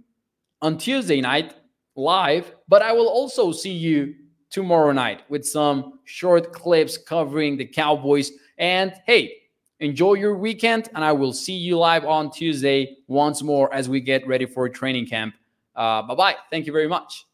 on 0.61 0.77
Tuesday 0.77 1.21
night 1.21 1.55
live, 1.95 2.53
but 2.67 2.81
I 2.81 2.93
will 2.93 3.07
also 3.07 3.51
see 3.51 3.73
you 3.73 4.15
tomorrow 4.49 4.91
night 4.91 5.21
with 5.29 5.45
some 5.45 5.99
short 6.05 6.53
clips 6.53 6.97
covering 6.97 7.57
the 7.57 7.65
Cowboys. 7.65 8.31
And 8.57 8.93
hey, 9.05 9.33
enjoy 9.79 10.13
your 10.13 10.37
weekend, 10.37 10.89
and 10.93 11.03
I 11.03 11.11
will 11.11 11.33
see 11.33 11.55
you 11.55 11.77
live 11.77 12.05
on 12.05 12.31
Tuesday 12.31 12.97
once 13.07 13.41
more 13.41 13.73
as 13.73 13.89
we 13.89 13.99
get 13.99 14.27
ready 14.27 14.45
for 14.45 14.69
training 14.69 15.07
camp. 15.07 15.35
Uh, 15.75 16.01
bye 16.03 16.15
bye. 16.15 16.35
Thank 16.49 16.65
you 16.65 16.73
very 16.73 16.87
much. 16.87 17.25